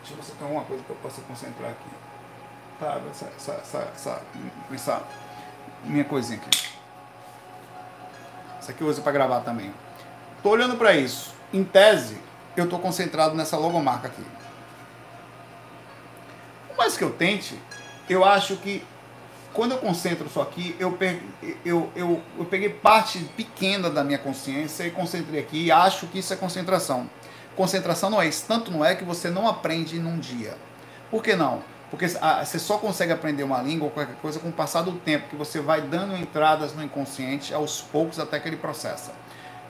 [0.00, 1.88] Deixa eu ver se tem alguma coisa que eu possa concentrar aqui.
[2.78, 3.52] Tá, essa, essa,
[3.94, 4.22] essa,
[4.74, 5.02] essa,
[5.84, 6.68] minha coisinha aqui.
[8.60, 9.72] Isso aqui eu uso para gravar também.
[10.42, 11.32] Tô olhando para isso.
[11.52, 12.20] Em tese,
[12.56, 14.24] eu estou concentrado nessa logomarca aqui.
[16.68, 17.58] Por mais que eu tente,
[18.08, 18.84] eu acho que
[19.54, 20.98] quando eu concentro só aqui, eu,
[21.64, 26.18] eu, eu, eu peguei parte pequena da minha consciência e concentrei aqui e acho que
[26.18, 27.08] isso é concentração.
[27.56, 30.56] Concentração não é isso, tanto não é que você não aprende num dia.
[31.08, 31.62] Por que não?
[31.88, 35.28] Porque você só consegue aprender uma língua ou qualquer coisa com o passar do tempo,
[35.28, 39.12] que você vai dando entradas no inconsciente aos poucos até que ele processa.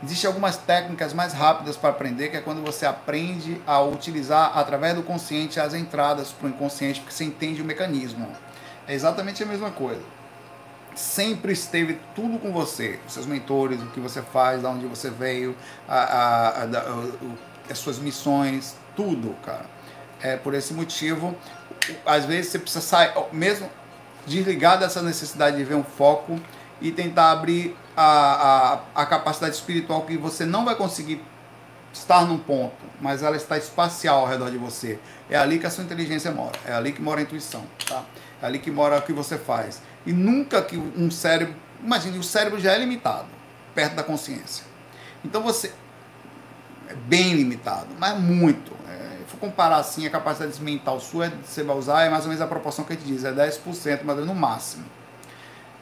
[0.03, 4.95] Existem algumas técnicas mais rápidas para aprender, que é quando você aprende a utilizar através
[4.95, 8.27] do consciente as entradas para o inconsciente, porque você entende o mecanismo.
[8.87, 10.03] É exatamente a mesma coisa.
[10.95, 15.57] Sempre esteve tudo com você, seus mentores, o que você faz, de onde você veio,
[15.89, 16.69] a, a, a,
[17.69, 19.67] as suas missões, tudo, cara.
[20.21, 21.37] É por esse motivo,
[22.07, 23.69] às vezes você precisa sair, mesmo
[24.27, 26.41] desligar dessa necessidade de ver um foco
[26.81, 31.23] e tentar abrir a, a, a capacidade espiritual que você não vai conseguir
[31.93, 34.99] estar num ponto, mas ela está espacial ao redor de você.
[35.31, 38.05] É ali que a sua inteligência mora, é ali que mora a intuição, tá?
[38.45, 39.81] Ali que mora o que você faz.
[40.05, 43.29] E nunca que um cérebro, imagine, o cérebro já é limitado,
[43.75, 44.65] perto da consciência.
[45.25, 45.73] Então você
[46.89, 48.73] é bem limitado, mas muito.
[48.89, 52.29] É, se for comparar assim, a capacidade mental sua você vai usar é mais ou
[52.29, 54.85] menos a proporção que a gente diz, é 10%, mas no máximo.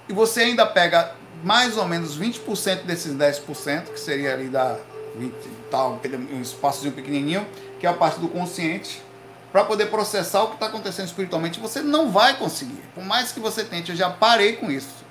[0.08, 4.78] E você ainda pega mais ou menos 20% desses 10%, que seria ali da
[5.16, 5.34] 20
[5.70, 6.00] tal,
[6.32, 7.46] um espaçozinho pequenininho,
[7.80, 9.02] que é a parte do consciente,
[9.52, 12.82] para poder processar o que está acontecendo espiritualmente, você não vai conseguir.
[12.94, 15.04] Por mais que você tente, eu já parei com isso.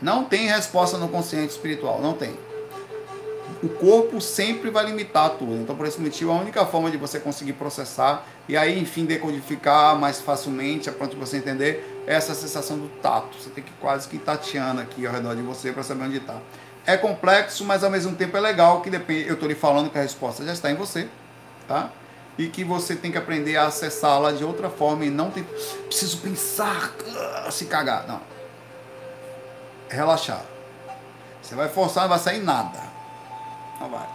[0.00, 2.38] Não tem resposta no consciente espiritual, não tem.
[3.62, 5.54] O corpo sempre vai limitar tudo.
[5.54, 9.98] Então, por esse motivo, a única forma de você conseguir processar e aí, enfim, decodificar
[9.98, 13.36] mais facilmente, a ponto de você entender, essa sensação do tato.
[13.38, 16.16] Você tem que quase que ir tateando aqui ao redor de você para saber onde
[16.18, 16.36] está.
[16.86, 19.28] É complexo, mas ao mesmo tempo é legal que depende.
[19.28, 21.08] Eu estou lhe falando que a resposta já está em você,
[21.68, 21.90] tá?
[22.40, 25.44] E que você tem que aprender a acessá-la de outra forma e não tem.
[25.86, 26.90] Preciso pensar,
[27.44, 28.06] ah, se cagar.
[28.08, 28.18] Não.
[29.90, 30.42] Relaxar.
[31.42, 32.80] Você vai forçar, não vai sair nada.
[33.78, 34.08] Não vai.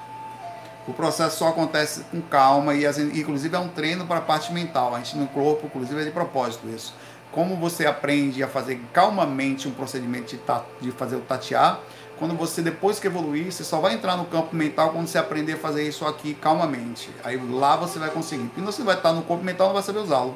[0.88, 4.96] O processo só acontece com calma e, inclusive, é um treino para a parte mental.
[4.96, 6.96] A gente no corpo, inclusive, é de propósito isso
[7.36, 10.42] como você aprende a fazer calmamente um procedimento de,
[10.80, 11.82] de fazer o tatear,
[12.18, 15.54] quando você, depois que evoluir, você só vai entrar no campo mental quando você aprender
[15.54, 17.10] a fazer isso aqui calmamente.
[17.24, 18.50] Aí lá você vai conseguir.
[18.56, 20.36] E você vai estar no corpo mental não vai saber usá-lo.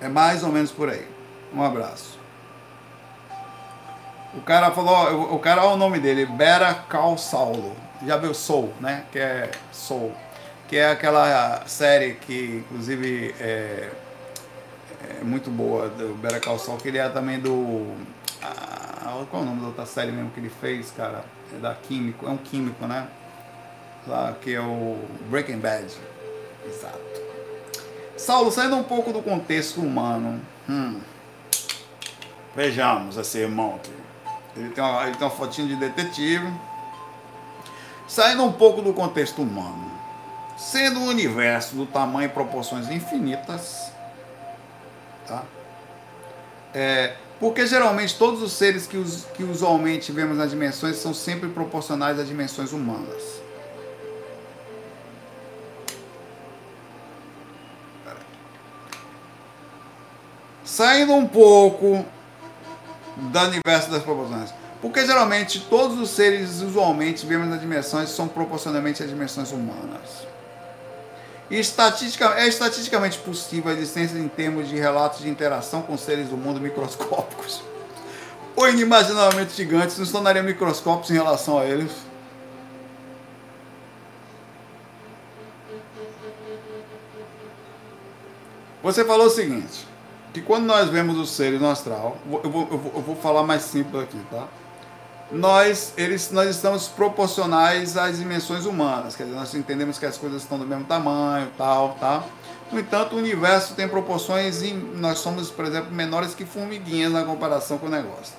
[0.00, 1.06] É mais ou menos por aí.
[1.54, 2.18] Um abraço.
[4.34, 7.76] O cara falou, o cara, olha o nome dele, Bera Cal Saulo.
[8.06, 9.04] Já viu Soul, né?
[9.12, 10.12] Que é Soul.
[10.68, 13.90] Que é aquela série que, inclusive, é,
[15.20, 17.92] é muito boa do Better Call Saul, que ele é também do.
[19.02, 21.24] Qual é o nome da outra série mesmo que ele fez, cara?
[21.54, 23.08] É da Químico, é um químico, né?
[24.06, 24.98] Lá que é o
[25.28, 25.86] Breaking Bad.
[26.66, 26.98] Exato.
[28.16, 30.40] Saulo, saindo um pouco do contexto humano.
[30.68, 31.00] Hum.
[32.54, 33.92] Vejamos esse irmão aqui.
[34.56, 36.52] Ele tem, uma, ele tem uma fotinha de detetive.
[38.06, 39.90] Saindo um pouco do contexto humano.
[40.58, 43.90] Sendo um universo do tamanho e proporções infinitas,
[45.30, 45.44] Tá?
[46.74, 51.48] É, porque geralmente todos os seres que, us, que usualmente vemos nas dimensões são sempre
[51.48, 53.40] proporcionais às dimensões humanas.
[60.62, 62.04] Saindo um pouco
[63.16, 64.52] do universo das proporções.
[64.80, 70.29] Porque geralmente todos os seres usualmente vemos nas dimensões são proporcionalmente às dimensões humanas.
[71.50, 76.60] É estatisticamente possível a existência em termos de relatos de interação com seres do mundo
[76.60, 77.62] microscópicos
[78.60, 81.92] ou inimaginavelmente gigantes nos tornariam microscópicos em relação a eles.
[88.82, 89.86] Você falou o seguinte,
[90.32, 93.42] que quando nós vemos os seres no astral, eu vou, eu vou, eu vou falar
[93.42, 94.46] mais simples aqui, tá?
[95.32, 100.42] Nós, eles, nós estamos proporcionais às dimensões humanas, quer dizer, nós entendemos que as coisas
[100.42, 102.24] estão do mesmo tamanho, tal, tá?
[102.72, 107.24] No entanto, o universo tem proporções e nós somos, por exemplo, menores que formiguinhas na
[107.24, 108.34] comparação com o negócio.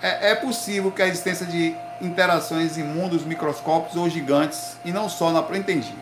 [0.00, 5.08] É, é possível que a existência de interações em mundos microscópicos ou gigantes, e não
[5.08, 5.92] só na entendi.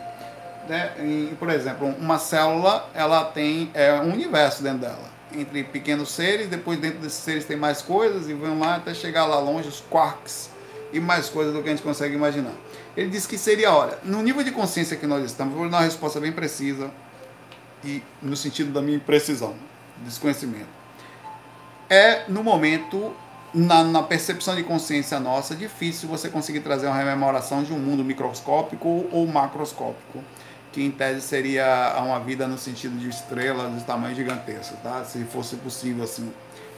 [0.68, 5.15] né, em, por exemplo, uma célula, ela tem é, um universo dentro dela.
[5.36, 9.26] Entre pequenos seres, depois dentro desses seres tem mais coisas, e vão lá até chegar
[9.26, 10.50] lá longe, os quarks,
[10.92, 12.54] e mais coisas do que a gente consegue imaginar.
[12.96, 15.84] Ele disse que seria, olha, no nível de consciência que nós estamos, vou dar uma
[15.84, 16.90] resposta bem precisa,
[17.84, 19.54] e no sentido da minha imprecisão,
[19.98, 20.68] desconhecimento.
[21.88, 23.14] É no momento
[23.54, 28.04] na, na, percepção de consciência nossa, difícil você conseguir trazer uma rememoração de um mundo
[28.04, 30.22] microscópico ou macroscópico,
[30.76, 35.02] que em tese seria uma vida no sentido de estrelas de tamanho gigantesco, tá?
[35.04, 36.30] Se fosse possível assim,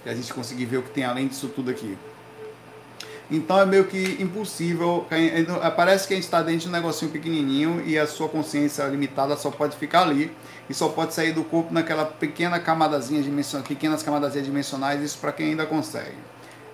[0.04, 1.98] que a gente conseguir ver o que tem além disso tudo aqui.
[3.28, 5.04] Então é meio que impossível.
[5.74, 9.36] Parece que a gente está dentro de um negocinho pequenininho e a sua consciência limitada
[9.36, 10.30] só pode ficar ali
[10.70, 15.02] e só pode sair do corpo naquela pequena camadazinha dimensional, pequenas camadazinhas dimensionais.
[15.02, 16.14] Isso para quem ainda consegue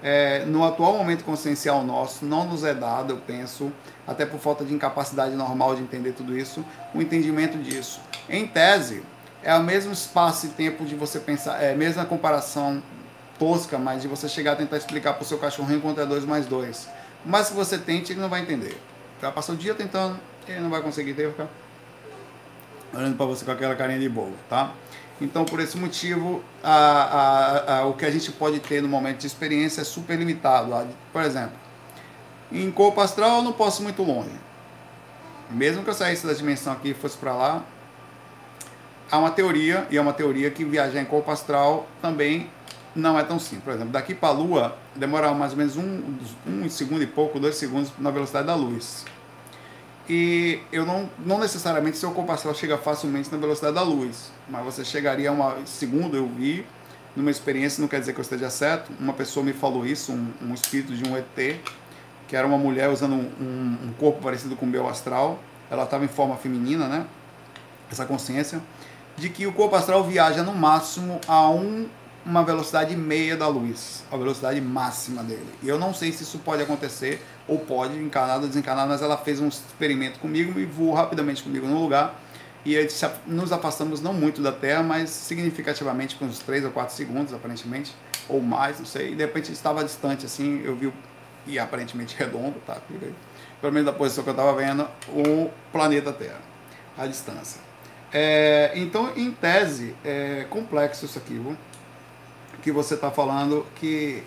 [0.05, 3.73] é, no atual momento consciencial nosso, não nos é dado, eu penso,
[4.07, 6.63] até por falta de incapacidade normal de entender tudo isso,
[6.95, 8.03] o entendimento disso.
[8.29, 9.03] Em tese,
[9.43, 12.83] é o mesmo espaço e tempo de você pensar, é a mesma comparação
[13.39, 16.27] tosca, mas de você chegar a tentar explicar para o seu cachorrinho quanto é 2
[16.27, 16.87] mais 2.
[17.25, 18.79] Mas se você tente, ele não vai entender.
[19.23, 21.49] Vai passar o dia tentando, ele não vai conseguir ter, ficar
[22.93, 24.71] olhando para você com aquela carinha de bobo, tá?
[25.21, 29.19] Então, por esse motivo, a, a, a, o que a gente pode ter no momento
[29.19, 30.89] de experiência é super limitado.
[31.13, 31.57] Por exemplo,
[32.51, 34.35] em corpo astral eu não posso ir muito longe.
[35.51, 37.65] Mesmo que eu saísse da dimensão aqui e fosse para lá,
[39.11, 42.51] há uma teoria, e é uma teoria que viajar em corpo astral também
[42.95, 43.65] não é tão simples.
[43.65, 47.39] Por exemplo, daqui para a Lua demora mais ou menos um, um segundo e pouco,
[47.39, 49.05] dois segundos na velocidade da luz.
[50.09, 54.65] E eu não, não necessariamente seu corpo astral chega facilmente na velocidade da luz, mas
[54.65, 55.57] você chegaria a uma.
[55.65, 56.67] Segundo eu vi,
[57.17, 60.33] numa experiência, não quer dizer que eu esteja certo, uma pessoa me falou isso, um,
[60.43, 61.59] um espírito de um ET,
[62.29, 65.39] que era uma mulher usando um, um corpo parecido com o meu astral,
[65.71, 67.07] ela estava em forma feminina, né?
[67.91, 68.61] Essa consciência,
[69.17, 71.87] de que o corpo astral viaja no máximo a um
[72.25, 75.47] uma velocidade meia da luz, a velocidade máxima dele.
[75.63, 79.17] E eu não sei se isso pode acontecer, ou pode, encarnado ou desencarnado, mas ela
[79.17, 82.21] fez um experimento comigo e voou rapidamente comigo no lugar.
[82.65, 82.77] E
[83.27, 87.95] nos afastamos não muito da Terra, mas significativamente, com uns 3 ou 4 segundos, aparentemente,
[88.27, 89.13] ou mais, não sei.
[89.13, 90.91] E de repente estava distante, assim, eu vi,
[91.47, 92.81] e aparentemente redondo, tá?
[93.61, 96.41] Pelo menos da posição que eu estava vendo, o planeta Terra,
[96.97, 97.61] a distância.
[98.11, 101.55] É, então, em tese, é complexo isso aqui, viu?
[102.65, 104.23] Que você está falando, que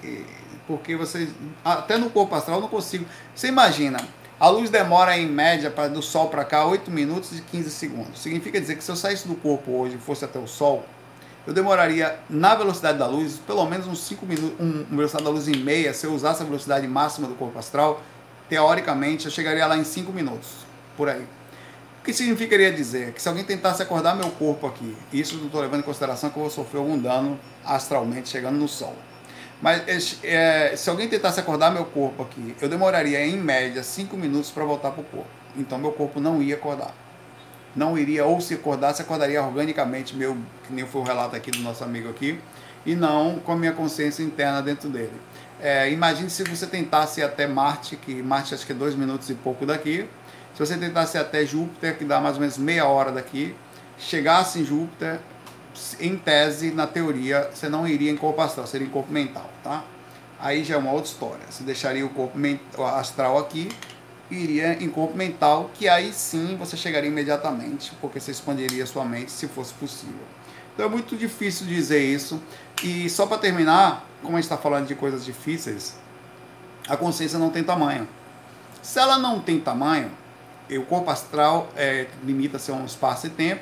[0.68, 1.28] porque você
[1.66, 3.04] até no corpo astral não consigo.
[3.34, 3.98] Você imagina,
[4.40, 8.22] a luz demora em média para do sol para cá 8 minutos e 15 segundos.
[8.22, 10.86] Significa dizer que se eu saísse do corpo hoje e fosse até o sol,
[11.48, 15.32] eu demoraria na velocidade da luz pelo menos uns 5 minutos, um, uma velocidade da
[15.32, 18.04] luz em meia, se eu usasse a velocidade máxima do corpo astral,
[18.48, 20.50] teoricamente eu chegaria lá em 5 minutos,
[20.96, 21.26] por aí
[22.08, 23.12] que significaria dizer?
[23.12, 26.38] Que se alguém tentasse acordar meu corpo aqui, isso não estou levando em consideração que
[26.38, 28.95] eu vou sofrer algum dano astralmente chegando no Sol.
[29.61, 34.51] Mas é, se alguém tentasse acordar meu corpo aqui, eu demoraria em média 5 minutos
[34.51, 35.30] para voltar para o corpo.
[35.55, 36.93] Então meu corpo não ia acordar.
[37.76, 41.59] Não iria, ou se acordasse, acordaria organicamente, meu, que nem foi o relato aqui do
[41.59, 42.39] nosso amigo aqui,
[42.86, 45.13] e não com a minha consciência interna dentro dele.
[45.59, 49.30] É, imagine se você tentasse ir até Marte, que Marte acho que é dois minutos
[49.30, 50.07] e pouco daqui,
[50.53, 53.55] se você tentasse até Júpiter, que dá mais ou menos meia hora daqui,
[53.99, 55.20] chegasse em Júpiter,
[55.99, 59.84] em tese, na teoria, você não iria em corpo astral, seria em corpo mental, tá?
[60.39, 61.41] Aí já é uma outra história.
[61.49, 62.38] Você deixaria o corpo
[62.95, 63.69] astral aqui,
[64.30, 69.32] iria em corpo mental, que aí sim você chegaria imediatamente, porque você expandiria sua mente
[69.32, 70.25] se fosse possível.
[70.73, 72.41] Então é muito difícil dizer isso.
[72.84, 75.95] E só para terminar, como a gente está falando de coisas difíceis,
[76.88, 78.07] a consciência não tem tamanho.
[78.84, 80.11] Se ela não tem tamanho,
[80.69, 83.61] o corpo astral é, limita-se a um espaço e tempo.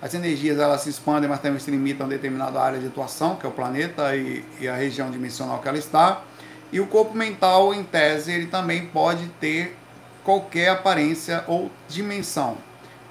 [0.00, 3.44] As energias elas se expandem, mas também se limitam a determinada área de atuação, que
[3.44, 6.22] é o planeta e, e a região dimensional que ela está.
[6.70, 9.76] E o corpo mental, em tese, ele também pode ter
[10.22, 12.58] qualquer aparência ou dimensão.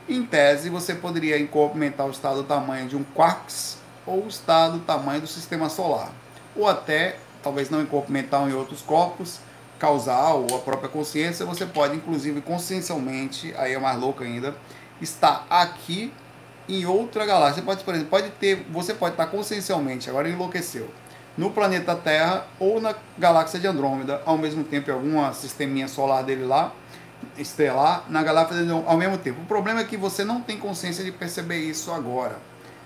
[0.07, 4.69] Em tese, você poderia, em corpo mental, estar do tamanho de um quarks ou estar
[4.69, 6.11] do tamanho do sistema solar.
[6.55, 9.39] Ou até, talvez não em corpo mental, em outros corpos,
[9.77, 14.55] causal ou a própria consciência, você pode, inclusive, consciencialmente, aí é mais louco ainda,
[15.01, 16.13] estar aqui
[16.67, 17.61] em outra galáxia.
[17.61, 20.89] Você pode, por exemplo, pode ter, você pode estar consciencialmente, agora enlouqueceu,
[21.37, 26.23] no planeta Terra ou na galáxia de Andrômeda, ao mesmo tempo, em alguma sisteminha solar
[26.23, 26.73] dele lá,
[27.37, 29.41] estelar, na galáxia de, ao mesmo tempo.
[29.41, 32.39] O problema é que você não tem consciência de perceber isso agora.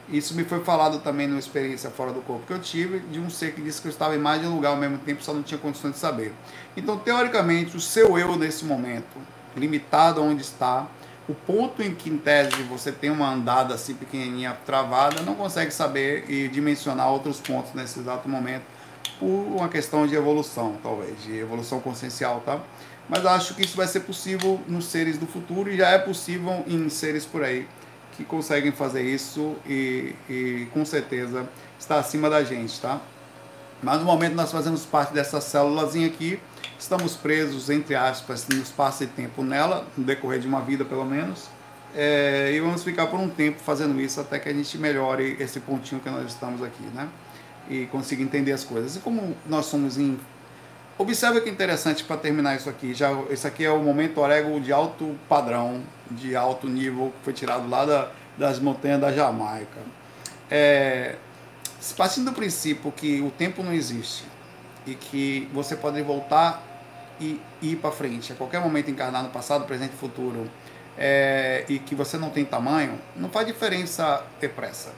[0.10, 3.30] Isso me foi falado também numa experiência fora do corpo que eu tive, de um
[3.30, 5.34] ser que disse que eu estava em mais de um lugar ao mesmo tempo, só
[5.34, 6.34] não tinha condições de saber.
[6.76, 9.18] Então, teoricamente, o seu eu nesse momento,
[9.56, 10.88] limitado onde está,
[11.30, 15.72] o ponto em que, em tese, você tem uma andada assim pequenininha travada, não consegue
[15.72, 18.64] saber e dimensionar outros pontos nesse exato momento
[19.20, 22.60] por uma questão de evolução, talvez, de evolução consciencial, tá?
[23.08, 26.64] Mas acho que isso vai ser possível nos seres do futuro e já é possível
[26.68, 27.68] em seres por aí
[28.16, 31.48] que conseguem fazer isso e, e com certeza
[31.80, 33.00] está acima da gente, tá?
[33.82, 36.40] Mas no momento nós fazemos parte dessa célulazinha aqui,
[36.82, 41.06] estamos presos, entre aspas, no espaço e tempo nela, no decorrer de uma vida pelo
[41.06, 41.48] menos,
[41.96, 45.60] é, e vamos ficar por um tempo fazendo isso até que a gente melhore esse
[45.60, 47.08] pontinho que nós estamos aqui, né?
[47.70, 48.96] E consiga entender as coisas.
[48.96, 50.20] E como nós somos em.
[50.98, 52.94] Observe que interessante para terminar isso aqui.
[52.94, 57.34] Já, esse aqui é o momento orego de alto padrão, de alto nível, que foi
[57.34, 59.80] tirado lá da, das montanhas da Jamaica.
[60.50, 61.16] É,
[61.96, 64.24] partindo do princípio que o tempo não existe
[64.86, 66.71] e que você pode voltar
[67.22, 70.50] e ir para frente a qualquer momento encarnar no passado, presente e futuro
[70.98, 74.92] é, e que você não tem tamanho, não faz diferença ter pressa.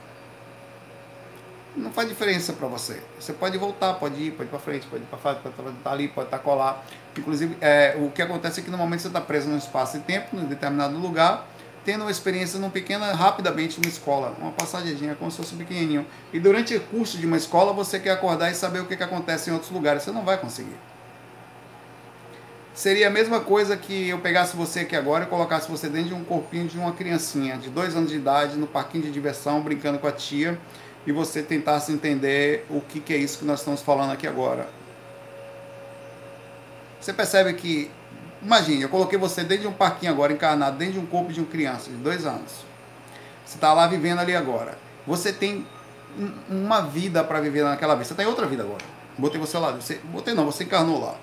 [1.76, 3.02] Não faz diferença para você.
[3.18, 5.90] Você pode voltar, pode ir, pode ir para frente, pode ir para frente, pode estar
[5.90, 6.84] ali, pode estar colar.
[7.16, 10.00] Inclusive, é, o que acontece é que no momento você está preso num espaço e
[10.00, 11.48] tempo, num determinado lugar,
[11.84, 16.06] tendo uma experiência num pequena, rapidamente numa escola, uma passadinha, como se fosse pequenininho.
[16.32, 19.02] E durante o curso de uma escola, você quer acordar e saber o que, que
[19.02, 20.04] acontece em outros lugares.
[20.04, 20.76] Você não vai conseguir.
[22.74, 26.14] Seria a mesma coisa que eu pegasse você aqui agora e colocasse você dentro de
[26.14, 29.98] um corpinho de uma criancinha de dois anos de idade, no parquinho de diversão, brincando
[29.98, 30.58] com a tia,
[31.06, 34.68] e você tentasse entender o que, que é isso que nós estamos falando aqui agora.
[37.00, 37.90] Você percebe que
[38.44, 41.40] Imagine, eu coloquei você dentro de um parquinho agora, encarnado, dentro de um corpo de
[41.40, 42.52] uma criança de dois anos.
[43.44, 44.76] Você está lá vivendo ali agora.
[45.06, 45.66] Você tem
[46.50, 48.04] uma vida para viver naquela vida.
[48.04, 48.84] Você está em outra vida agora.
[49.16, 49.72] Botei você lá.
[49.72, 51.14] Você, botei não, você encarnou lá.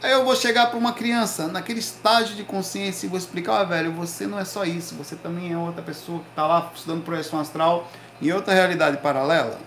[0.00, 3.64] Aí eu vou chegar para uma criança, naquele estágio de consciência, e vou explicar, ah,
[3.64, 7.02] velho, você não é só isso, você também é outra pessoa que está lá estudando
[7.02, 7.90] projeção astral
[8.22, 9.58] em outra realidade paralela.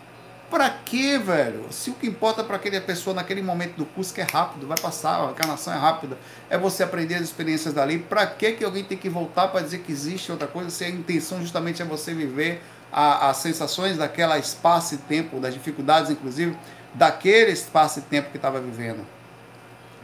[0.49, 1.65] Pra quê, velho?
[1.69, 4.77] Se o que importa para aquela pessoa naquele momento do curso que é rápido, vai
[4.77, 6.17] passar, a encarnação é rápida,
[6.49, 7.99] é você aprender as experiências dali.
[7.99, 10.89] Pra que que alguém tem que voltar para dizer que existe outra coisa se a
[10.89, 12.61] intenção justamente é você viver
[12.91, 16.57] a, as sensações daquela espaço e tempo, das dificuldades, inclusive,
[16.93, 19.05] daquele espaço e tempo que estava vivendo?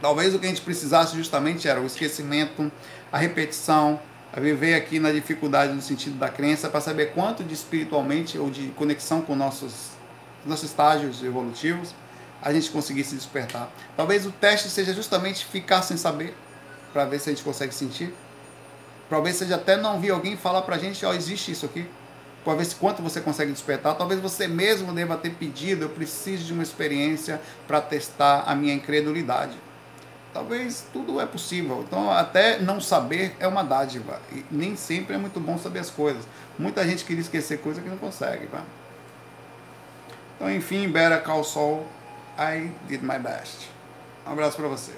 [0.00, 2.70] Talvez o que a gente precisasse justamente era o esquecimento,
[3.10, 4.00] a repetição,
[4.32, 8.50] a viver aqui na dificuldade no sentido da crença para saber quanto de espiritualmente ou
[8.50, 9.98] de conexão com nossos
[10.46, 11.94] nossos estágios evolutivos,
[12.40, 13.70] a gente conseguir se despertar.
[13.96, 16.34] Talvez o teste seja justamente ficar sem saber,
[16.92, 18.14] para ver se a gente consegue sentir.
[19.10, 21.86] Talvez seja até não vir alguém falar para a gente, ó, oh, existe isso aqui.
[22.44, 23.94] Para ver se quanto você consegue despertar.
[23.96, 28.72] Talvez você mesmo deva ter pedido, eu preciso de uma experiência para testar a minha
[28.72, 29.56] incredulidade.
[30.32, 31.84] Talvez tudo é possível.
[31.86, 34.20] Então, até não saber é uma dádiva.
[34.32, 36.24] E nem sempre é muito bom saber as coisas.
[36.58, 38.48] Muita gente queria esquecer coisas que não consegue.
[40.36, 41.86] Então, enfim, Better Call Saul,
[42.38, 43.68] I did my best.
[44.26, 44.92] Um abraço para você.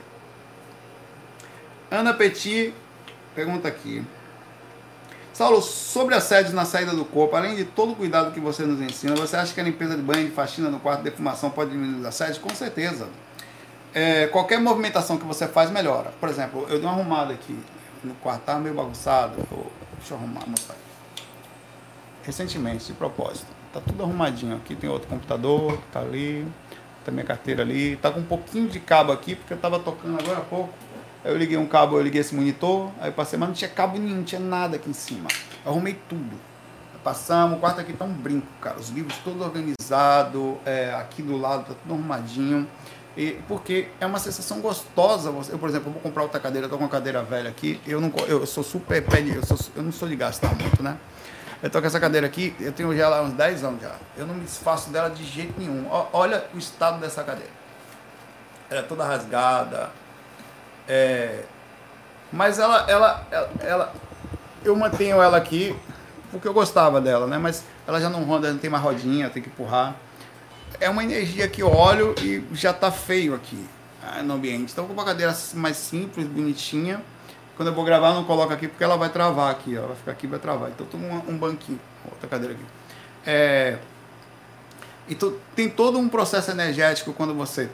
[1.90, 2.74] Ana Petit
[3.34, 4.04] pergunta aqui.
[5.32, 8.80] Saulo, sobre assédio na saída do corpo, além de todo o cuidado que você nos
[8.80, 11.70] ensina, você acha que a limpeza de banho, de faxina no quarto de defumação pode
[11.70, 12.38] diminuir os assédios?
[12.38, 13.08] Com certeza.
[13.92, 16.12] É, qualquer movimentação que você faz melhora.
[16.20, 17.58] Por exemplo, eu dei uma arrumada aqui
[18.04, 19.34] no quarto, tá meio bagunçado.
[19.98, 20.76] deixa eu arrumar, mostrar.
[22.22, 23.46] Recentemente, de propósito.
[23.72, 24.56] Tá tudo arrumadinho.
[24.56, 26.46] Aqui tem outro computador, tá ali.
[27.04, 27.96] Tá minha carteira ali.
[27.96, 30.72] Tá com um pouquinho de cabo aqui, porque eu tava tocando agora há pouco.
[31.24, 33.98] Aí eu liguei um cabo, eu liguei esse monitor, aí passei, mas não tinha cabo
[33.98, 35.28] nenhum, não tinha nada aqui em cima.
[35.64, 36.36] Eu arrumei tudo.
[37.04, 38.78] Passamos, o quarto aqui tá um brinco, cara.
[38.78, 42.66] Os livros todos organizados, é, aqui do lado tá tudo arrumadinho.
[43.16, 45.32] E, porque é uma sensação gostosa.
[45.50, 47.80] Eu, por exemplo, vou comprar outra cadeira, eu tô com uma cadeira velha aqui.
[47.86, 50.96] Eu não eu sou super pé eu, sou, eu não sou de gastar muito, né?
[51.62, 53.94] Eu tô com essa cadeira aqui, eu tenho já há uns 10 anos já.
[54.16, 55.86] Eu não me desfaço dela de jeito nenhum.
[56.12, 57.50] olha o estado dessa cadeira.
[58.70, 59.90] Ela é toda rasgada.
[60.88, 61.42] É...
[62.32, 63.94] Mas ela, ela, ela, ela,
[64.64, 65.76] eu mantenho ela aqui
[66.30, 67.38] porque eu gostava dela, né?
[67.38, 69.96] Mas ela já não roda, não tem mais rodinha, tem que empurrar.
[70.80, 73.64] É uma energia que eu olho e já tá feio aqui
[74.02, 74.72] ah, no ambiente.
[74.72, 77.02] Então, com uma cadeira mais simples, bonitinha
[77.60, 79.88] quando eu vou gravar, eu não coloco aqui porque ela vai travar aqui, ó.
[79.88, 80.70] Vai ficar aqui vai travar.
[80.70, 81.78] Então, tem um, um banquinho,
[82.10, 82.64] outra cadeira aqui.
[83.26, 83.76] É,
[85.06, 87.68] então, tem todo um processo energético quando você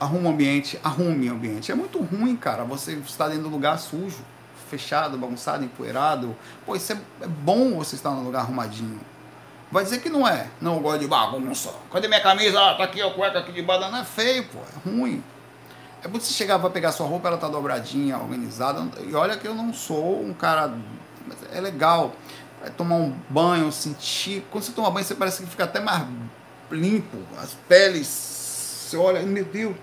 [0.00, 1.70] arruma o ambiente, arrume o ambiente.
[1.70, 4.24] É muito ruim, cara, você estar dentro do lugar sujo,
[4.70, 6.34] fechado, bagunçado, empoeirado.
[6.64, 8.98] Pô, isso é, é bom você estar num lugar arrumadinho.
[9.70, 10.46] Vai dizer que não é.
[10.60, 11.72] Não, eu gosto de bagunça.
[11.92, 12.60] Cadê minha camisa?
[12.60, 14.00] Ah, tá aqui, a cueca aqui de badana.
[14.00, 14.58] É feio, pô.
[14.58, 15.22] É ruim.
[16.02, 18.86] É muito você chegar para pegar sua roupa, ela tá dobradinha, organizada.
[19.06, 20.72] E olha que eu não sou um cara.
[21.52, 22.14] É legal
[22.64, 24.44] é tomar um banho, sentir.
[24.50, 26.06] Quando você toma banho, você parece que fica até mais
[26.70, 27.18] limpo.
[27.40, 29.76] As peles, você olha, meu Deus,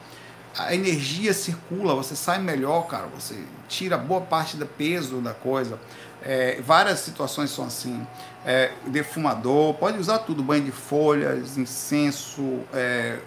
[0.58, 3.08] a energia circula, você sai melhor, cara.
[3.08, 5.80] Você tira boa parte do peso da coisa.
[6.26, 8.06] É, várias situações são assim.
[8.44, 12.62] É, defumador, pode usar tudo, banho de folhas, incenso.
[12.74, 13.20] É,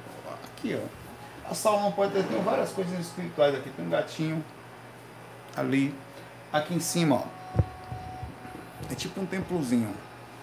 [0.44, 1.50] aqui, ó.
[1.50, 3.70] A sala não pode ter, tem várias coisas espirituais aqui.
[3.70, 4.44] Tem um gatinho
[5.56, 5.94] ali.
[6.52, 7.62] Aqui em cima, ó.
[8.90, 9.94] É tipo um templozinho.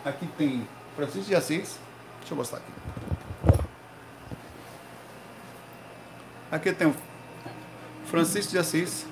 [0.04, 1.78] Aqui tem Francisco de Assis.
[2.20, 3.66] Deixa eu mostrar aqui.
[6.52, 6.96] Aqui tem
[8.06, 9.06] Francisco de Assis.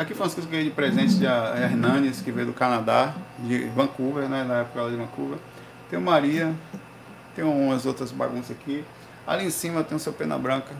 [0.00, 4.60] Aqui Francisco ganhei de presente de Hernanes, que veio do Canadá, de Vancouver, né, na
[4.60, 5.38] época de Vancouver.
[5.90, 6.54] Tem o Maria,
[7.36, 8.82] tem umas outras bagunças aqui.
[9.26, 10.74] Ali em cima tem o seu Pena Branca,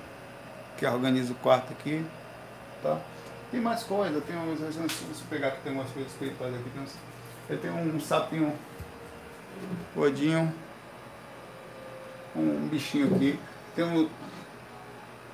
[0.79, 2.03] que organiza o quarto aqui.
[2.83, 2.99] Tá?
[3.51, 4.59] Tem mais coisa, tem uns.
[4.91, 6.71] Se você pegar aqui, tem umas coisas espirituais aqui.
[6.71, 8.55] Tem, uns, tem um sapinho
[9.95, 10.51] gordinho,
[12.35, 13.39] um bichinho aqui.
[13.77, 14.09] Tem um,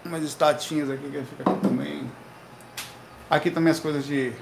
[0.05, 2.26] umas estatinhas aqui que fica aqui também.
[3.29, 4.33] Aqui também as coisas de,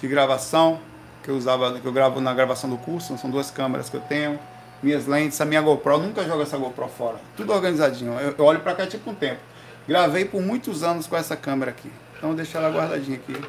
[0.00, 0.80] de gravação,
[1.22, 4.00] que eu usava, que eu gravo na gravação do curso, são duas câmeras que eu
[4.00, 4.38] tenho
[4.82, 7.16] minhas lentes, a minha GoPro, nunca jogo essa GoPro fora.
[7.36, 8.12] Tudo organizadinho.
[8.14, 9.40] Eu, eu olho pra cá tipo um tempo.
[9.86, 11.90] Gravei por muitos anos com essa câmera aqui.
[12.16, 13.40] Então deixa ela guardadinha aqui.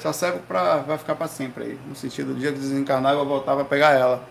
[0.00, 0.78] Só serve pra.
[0.78, 1.78] vai ficar para sempre aí.
[1.88, 4.22] No sentido, do dia que desencarnar eu vou voltar para pegar ela.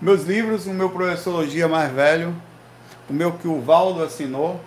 [0.00, 2.34] Meus livros, o meu Professologia mais velho,
[3.08, 4.60] o meu que o Valdo assinou,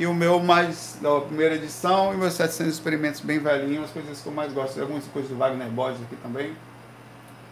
[0.00, 4.18] e o meu mais da primeira edição, e meus 700 experimentos bem velhinhos, as coisas
[4.18, 4.80] que eu mais gosto.
[4.80, 6.56] Algumas coisas do Wagner Borges aqui também.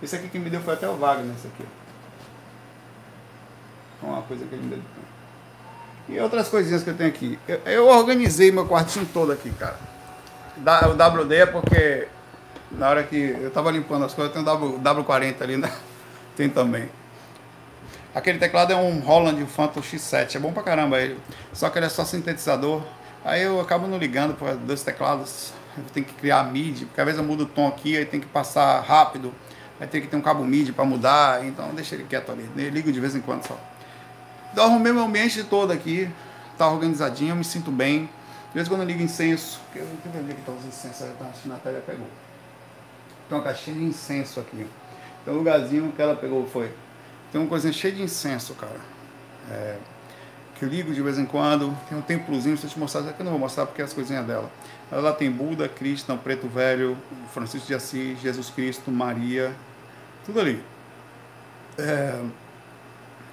[0.03, 1.69] Esse aqui que me deu foi até o Wagner, esse aqui.
[4.03, 4.83] Uma coisa que ele me deu.
[6.09, 7.39] E outras coisinhas que eu tenho aqui.
[7.47, 9.77] Eu, eu organizei meu quartinho todo aqui, cara.
[10.57, 12.09] O WD é porque
[12.71, 15.71] na hora que eu tava limpando as coisas, tem um w, W40 ali, né?
[16.35, 16.89] Tem também.
[18.15, 21.19] Aquele teclado é um Roland Phantom X7, é bom pra caramba ele.
[21.53, 22.83] Só que ele é só sintetizador.
[23.25, 25.53] Aí eu acabo não ligando para dois teclados.
[25.93, 28.27] Tenho que criar MIDI, porque às vezes eu mudo o tom aqui, aí tem que
[28.27, 29.33] passar rápido
[29.79, 32.49] vai ter que ter um cabo MIDI para mudar, então deixa ele quieto ali.
[32.57, 33.59] Eu ligo de vez em quando só.
[34.53, 36.11] Então arrumei meu ambiente todo aqui,
[36.57, 38.09] tá organizadinho, eu me sinto bem.
[38.49, 40.65] De vez em quando eu ligo incenso, eu não ver onde é que tá os
[40.65, 42.07] incensos, a Natália pegou.
[43.29, 44.67] Tem uma caixinha de incenso aqui.
[45.25, 46.73] Tem um lugarzinho que ela pegou, foi.
[47.31, 48.81] Tem uma coisinha cheia de incenso, cara.
[49.51, 49.77] É,
[50.59, 51.77] que ligo de vez em quando.
[51.89, 53.93] Tem um templozinho, se eu te mostrar, aqui eu não vou mostrar porque é as
[53.93, 54.51] coisinhas dela.
[54.91, 56.97] Mas lá tem Buda, Cristo, Preto Velho,
[57.33, 59.55] Francisco de Assis, Jesus Cristo, Maria,
[60.25, 60.63] tudo ali.
[61.77, 62.21] É,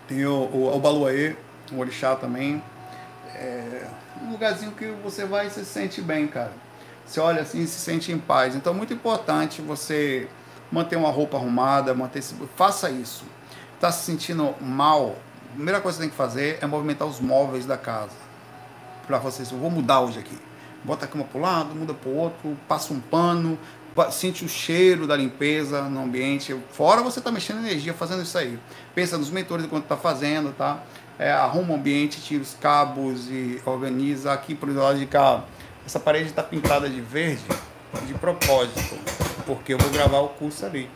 [0.08, 1.36] tem o, o, o Baluaê,
[1.72, 2.62] o Orixá também.
[3.34, 3.88] É
[4.22, 6.54] um lugarzinho que você vai e se sente bem, cara.
[7.06, 8.56] Você olha assim e se sente em paz.
[8.56, 10.28] Então é muito importante você
[10.72, 12.24] manter uma roupa arrumada, manter
[12.56, 13.26] faça isso.
[13.86, 15.16] Está se sentindo mal?
[15.52, 18.16] A primeira coisa que você tem que fazer é movimentar os móveis da casa.
[19.06, 20.36] Para vocês, eu vou mudar hoje aqui.
[20.84, 23.60] Bota a cama para o lado, muda para o outro, passa um pano,
[24.12, 26.60] sente o cheiro da limpeza no ambiente.
[26.72, 28.58] Fora você está mexendo energia fazendo isso aí.
[28.96, 30.82] Pensa nos mentores enquanto está fazendo, tá?
[31.20, 34.34] É, arruma o ambiente, tira os cabos e organiza.
[34.34, 35.44] Aqui, por lado de cá,
[35.86, 37.46] essa parede está pintada de verde
[38.08, 38.98] de propósito,
[39.46, 40.90] porque eu vou gravar o curso ali.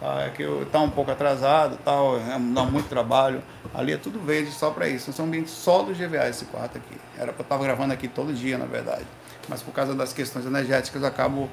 [0.00, 0.22] Tá?
[0.22, 3.42] É que eu tá um pouco atrasado, tal, é, dá muito trabalho.
[3.74, 5.10] Ali é tudo verde só para isso.
[5.10, 6.96] Esse é um ambiente só do GVA esse quarto aqui.
[7.18, 9.06] Era eu estar gravando aqui todo dia, na verdade
[9.48, 11.48] mas por causa das questões energéticas eu acabo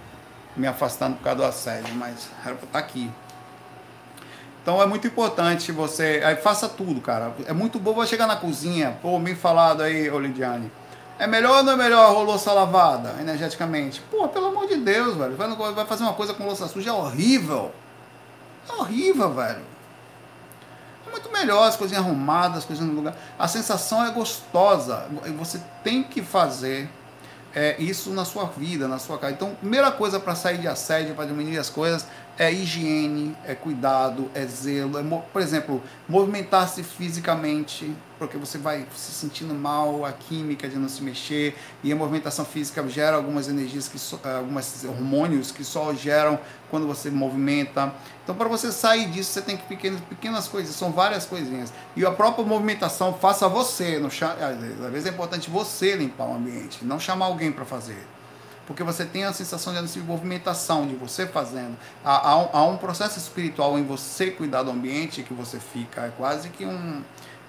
[0.56, 3.10] me afastando por causa do assédio, mas era para estar aqui.
[4.62, 6.22] Então é muito importante você.
[6.24, 7.34] Aí faça tudo, cara.
[7.46, 10.72] É muito bom você chegar na cozinha, pô, bem falado aí, Olidiane.
[11.20, 14.02] É melhor ou não é melhor a louça lavada energeticamente?
[14.10, 15.36] Pô, pelo amor de Deus, velho.
[15.36, 17.72] Vai, vai fazer uma coisa com louça suja é horrível.
[18.70, 19.62] É horrível, velho.
[21.08, 23.16] É muito melhor as coisinhas arrumadas, as coisinhas no lugar.
[23.38, 25.08] A sensação é gostosa.
[25.38, 26.90] Você tem que fazer
[27.54, 29.34] é, isso na sua vida, na sua casa.
[29.34, 32.06] Então, primeira coisa para sair de assédio, para diminuir as coisas,
[32.38, 34.98] é higiene, é cuidado, é zelo.
[34.98, 40.90] É, por exemplo, movimentar-se fisicamente, porque você vai se sentindo mal, a química de não
[40.90, 45.94] se mexer, e a movimentação física gera algumas energias, que so, alguns hormônios que só
[45.94, 47.94] geram quando você movimenta.
[48.24, 51.72] Então, para você sair disso, você tem que pequenas, pequenas coisas, são várias coisinhas.
[51.96, 54.02] E a própria movimentação, faça você.
[54.06, 58.04] Às vezes é importante você limpar o ambiente, não chamar alguém para fazer
[58.66, 61.78] porque você tem a sensação de movimentação, de você fazendo.
[62.04, 66.02] Há, há, um, há, um, processo espiritual em você cuidar do ambiente que você fica.
[66.02, 67.02] É quase que um.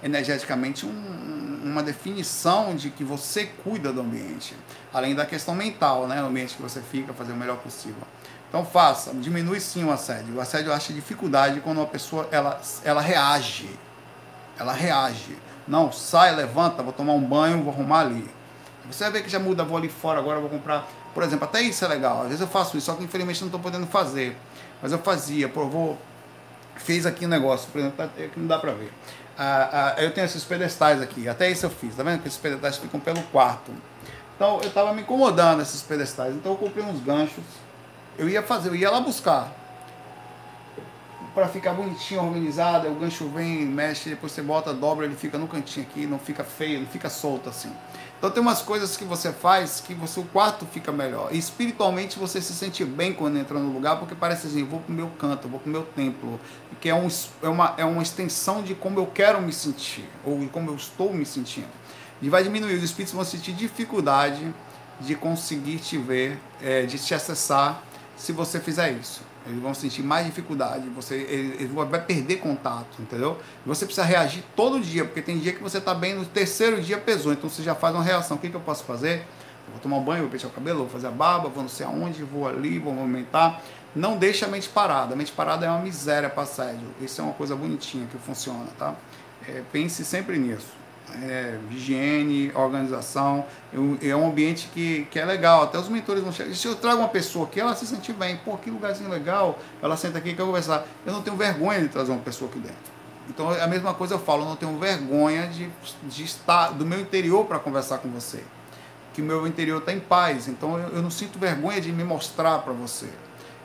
[0.03, 4.55] energeticamente um, uma definição de que você cuida do ambiente,
[4.93, 8.03] além da questão mental, né, o ambiente que você fica, fazer o melhor possível.
[8.49, 10.35] Então faça, diminui sim o assédio.
[10.35, 13.69] O assédio acha dificuldade quando uma pessoa ela, ela reage.
[14.57, 15.37] Ela reage.
[15.67, 18.29] Não, sai, levanta, vou tomar um banho, vou arrumar ali.
[18.89, 20.87] Você vai ver que já muda, vou ali fora agora, vou comprar.
[21.15, 22.21] Por exemplo, até isso é legal.
[22.23, 24.35] Às vezes eu faço isso, só que infelizmente não estou podendo fazer.
[24.81, 25.97] Mas eu fazia, pô, vou.
[26.75, 28.91] Fiz aqui um negócio, por exemplo, é que não dá pra ver.
[29.37, 32.39] Ah, ah, eu tenho esses pedestais aqui, até isso eu fiz, tá vendo que esses
[32.39, 33.71] pedestais ficam pelo quarto.
[34.35, 37.43] Então eu estava me incomodando esses pedestais, então eu comprei uns ganchos.
[38.17, 39.53] Eu ia fazer, eu ia lá buscar
[41.35, 42.87] para ficar bonitinho, organizado.
[42.87, 46.45] O gancho vem, mexe, depois você bota, dobra, ele fica no cantinho aqui, não fica
[46.45, 47.71] feio, não fica solto assim.
[48.17, 51.29] Então tem umas coisas que você faz que você, o quarto fica melhor.
[51.31, 54.93] E espiritualmente você se sente bem quando entra no lugar, porque parece assim, vou pro
[54.93, 56.39] meu canto, vou pro meu templo,
[56.79, 57.07] que é, um,
[57.43, 60.75] é, uma, é uma extensão de como eu quero me sentir, ou de como eu
[60.75, 61.67] estou me sentindo.
[62.21, 64.53] E vai diminuir, os espíritos vão sentir dificuldade
[64.99, 67.83] de conseguir te ver, é, de te acessar,
[68.15, 69.21] se você fizer isso.
[69.45, 73.39] Eles vão sentir mais dificuldade, você ele, vai perder contato, entendeu?
[73.65, 76.97] Você precisa reagir todo dia, porque tem dia que você está bem, no terceiro dia
[76.97, 78.37] pesou, então você já faz uma reação.
[78.37, 79.19] O que, que eu posso fazer?
[79.67, 81.69] Eu vou tomar um banho, vou pentear o cabelo, vou fazer a barba, vou não
[81.69, 83.61] sei aonde, vou ali, vou movimentar.
[83.95, 85.13] Não deixe a mente parada.
[85.13, 86.87] A mente parada é uma miséria para assédio.
[86.99, 88.93] Isso é uma coisa bonitinha que funciona, tá?
[89.47, 90.84] É, pense sempre nisso
[91.23, 93.45] é, higiene, organização.
[93.71, 95.63] Eu, é um ambiente que, que é legal.
[95.63, 96.53] Até os mentores vão chegar.
[96.53, 99.95] Se eu trago uma pessoa que ela se sentir bem, pô, que lugarzinho legal, ela
[99.97, 100.85] senta aqui e quer conversar.
[101.05, 102.95] Eu não tenho vergonha de trazer uma pessoa aqui dentro.
[103.29, 105.69] Então, é a mesma coisa eu falo, eu não tenho vergonha de,
[106.03, 108.43] de estar do meu interior para conversar com você.
[109.13, 110.47] Que o meu interior está em paz.
[110.47, 113.09] Então, eu, eu não sinto vergonha de me mostrar para você.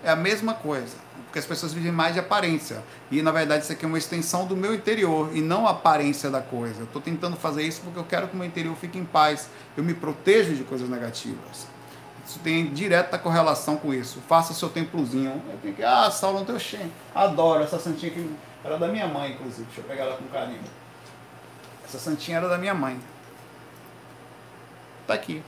[0.03, 2.82] É a mesma coisa porque as pessoas vivem mais de aparência.
[3.08, 6.28] E na verdade isso aqui é uma extensão do meu interior e não a aparência
[6.28, 6.80] da coisa.
[6.80, 9.48] Eu estou tentando fazer isso porque eu quero que o meu interior fique em paz.
[9.76, 11.68] Eu me protejo de coisas negativas.
[12.26, 14.20] Isso tem direta correlação com isso.
[14.28, 15.40] Faça seu templozinho.
[15.48, 16.90] Eu tenho que, ah, Saulo, não tem Shen.
[17.14, 18.28] Adoro essa santinha que
[18.64, 19.66] era da minha mãe, inclusive.
[19.66, 20.60] Deixa eu pegar ela com carinho.
[21.84, 23.00] Essa santinha era da minha mãe.
[25.06, 25.44] Tá aqui.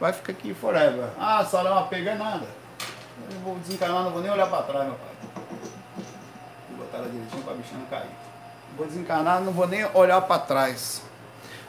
[0.00, 1.10] Vai ficar aqui forever.
[1.18, 2.46] Ah, Saulo é uma pega, é nada.
[3.30, 5.09] Eu vou desencarnar, não vou nem olhar para trás, meu pai.
[7.00, 8.10] Ela direitinho para a bichinha não cair.
[8.76, 11.02] Vou desencarnar, não vou nem olhar para trás.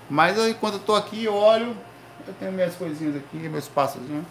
[0.10, 1.76] Mas aí, quando eu estou aqui, eu olho,
[2.28, 4.26] eu tenho minhas coisinhas aqui, meus passozinhos.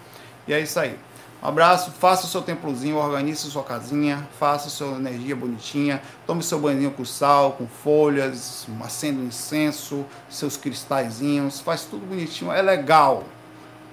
[0.46, 0.98] E é isso aí.
[1.42, 6.42] Um abraço, faça o seu templozinho, organize sua casinha, faça a sua energia bonitinha, tome
[6.42, 12.60] seu banho com sal, com folhas, acenda um incenso, seus cristalzinhos, faz tudo bonitinho, é
[12.60, 13.24] legal.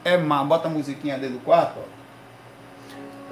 [0.04, 1.98] É má, bota a musiquinha dentro do quarto, ó.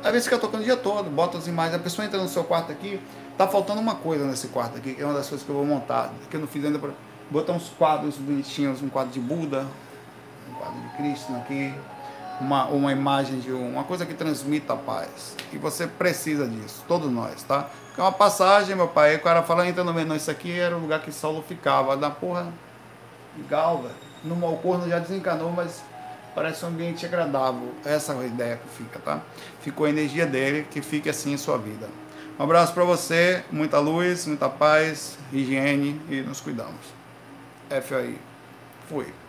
[0.05, 2.43] Às vezes fica tocando o dia todo, bota as imagens, a pessoa entra no seu
[2.43, 3.01] quarto aqui,
[3.37, 5.65] tá faltando uma coisa nesse quarto aqui, que é uma das coisas que eu vou
[5.65, 6.91] montar, que eu não fiz ainda para
[7.29, 9.65] botar uns quadros bonitinhos, um quadro de Buda,
[10.49, 11.73] um quadro de Cristo aqui,
[12.39, 15.35] uma, uma imagem de uma coisa que transmita a paz.
[15.51, 17.69] E você precisa disso, todos nós, tá?
[17.97, 20.79] É uma passagem, meu pai, o cara fala, entra no menor, isso aqui era o
[20.79, 22.47] lugar que Saulo ficava, na porra,
[23.37, 23.95] legal, velho.
[24.23, 25.83] No mau corno já desencanou, mas
[26.33, 27.73] parece um ambiente agradável.
[27.85, 29.21] Essa é a ideia que fica, tá?
[29.61, 31.87] Ficou a energia dele, que fique assim em sua vida.
[32.37, 36.81] Um abraço para você, muita luz, muita paz, higiene e nos cuidamos.
[37.69, 38.17] FAI.
[38.89, 39.24] Fui.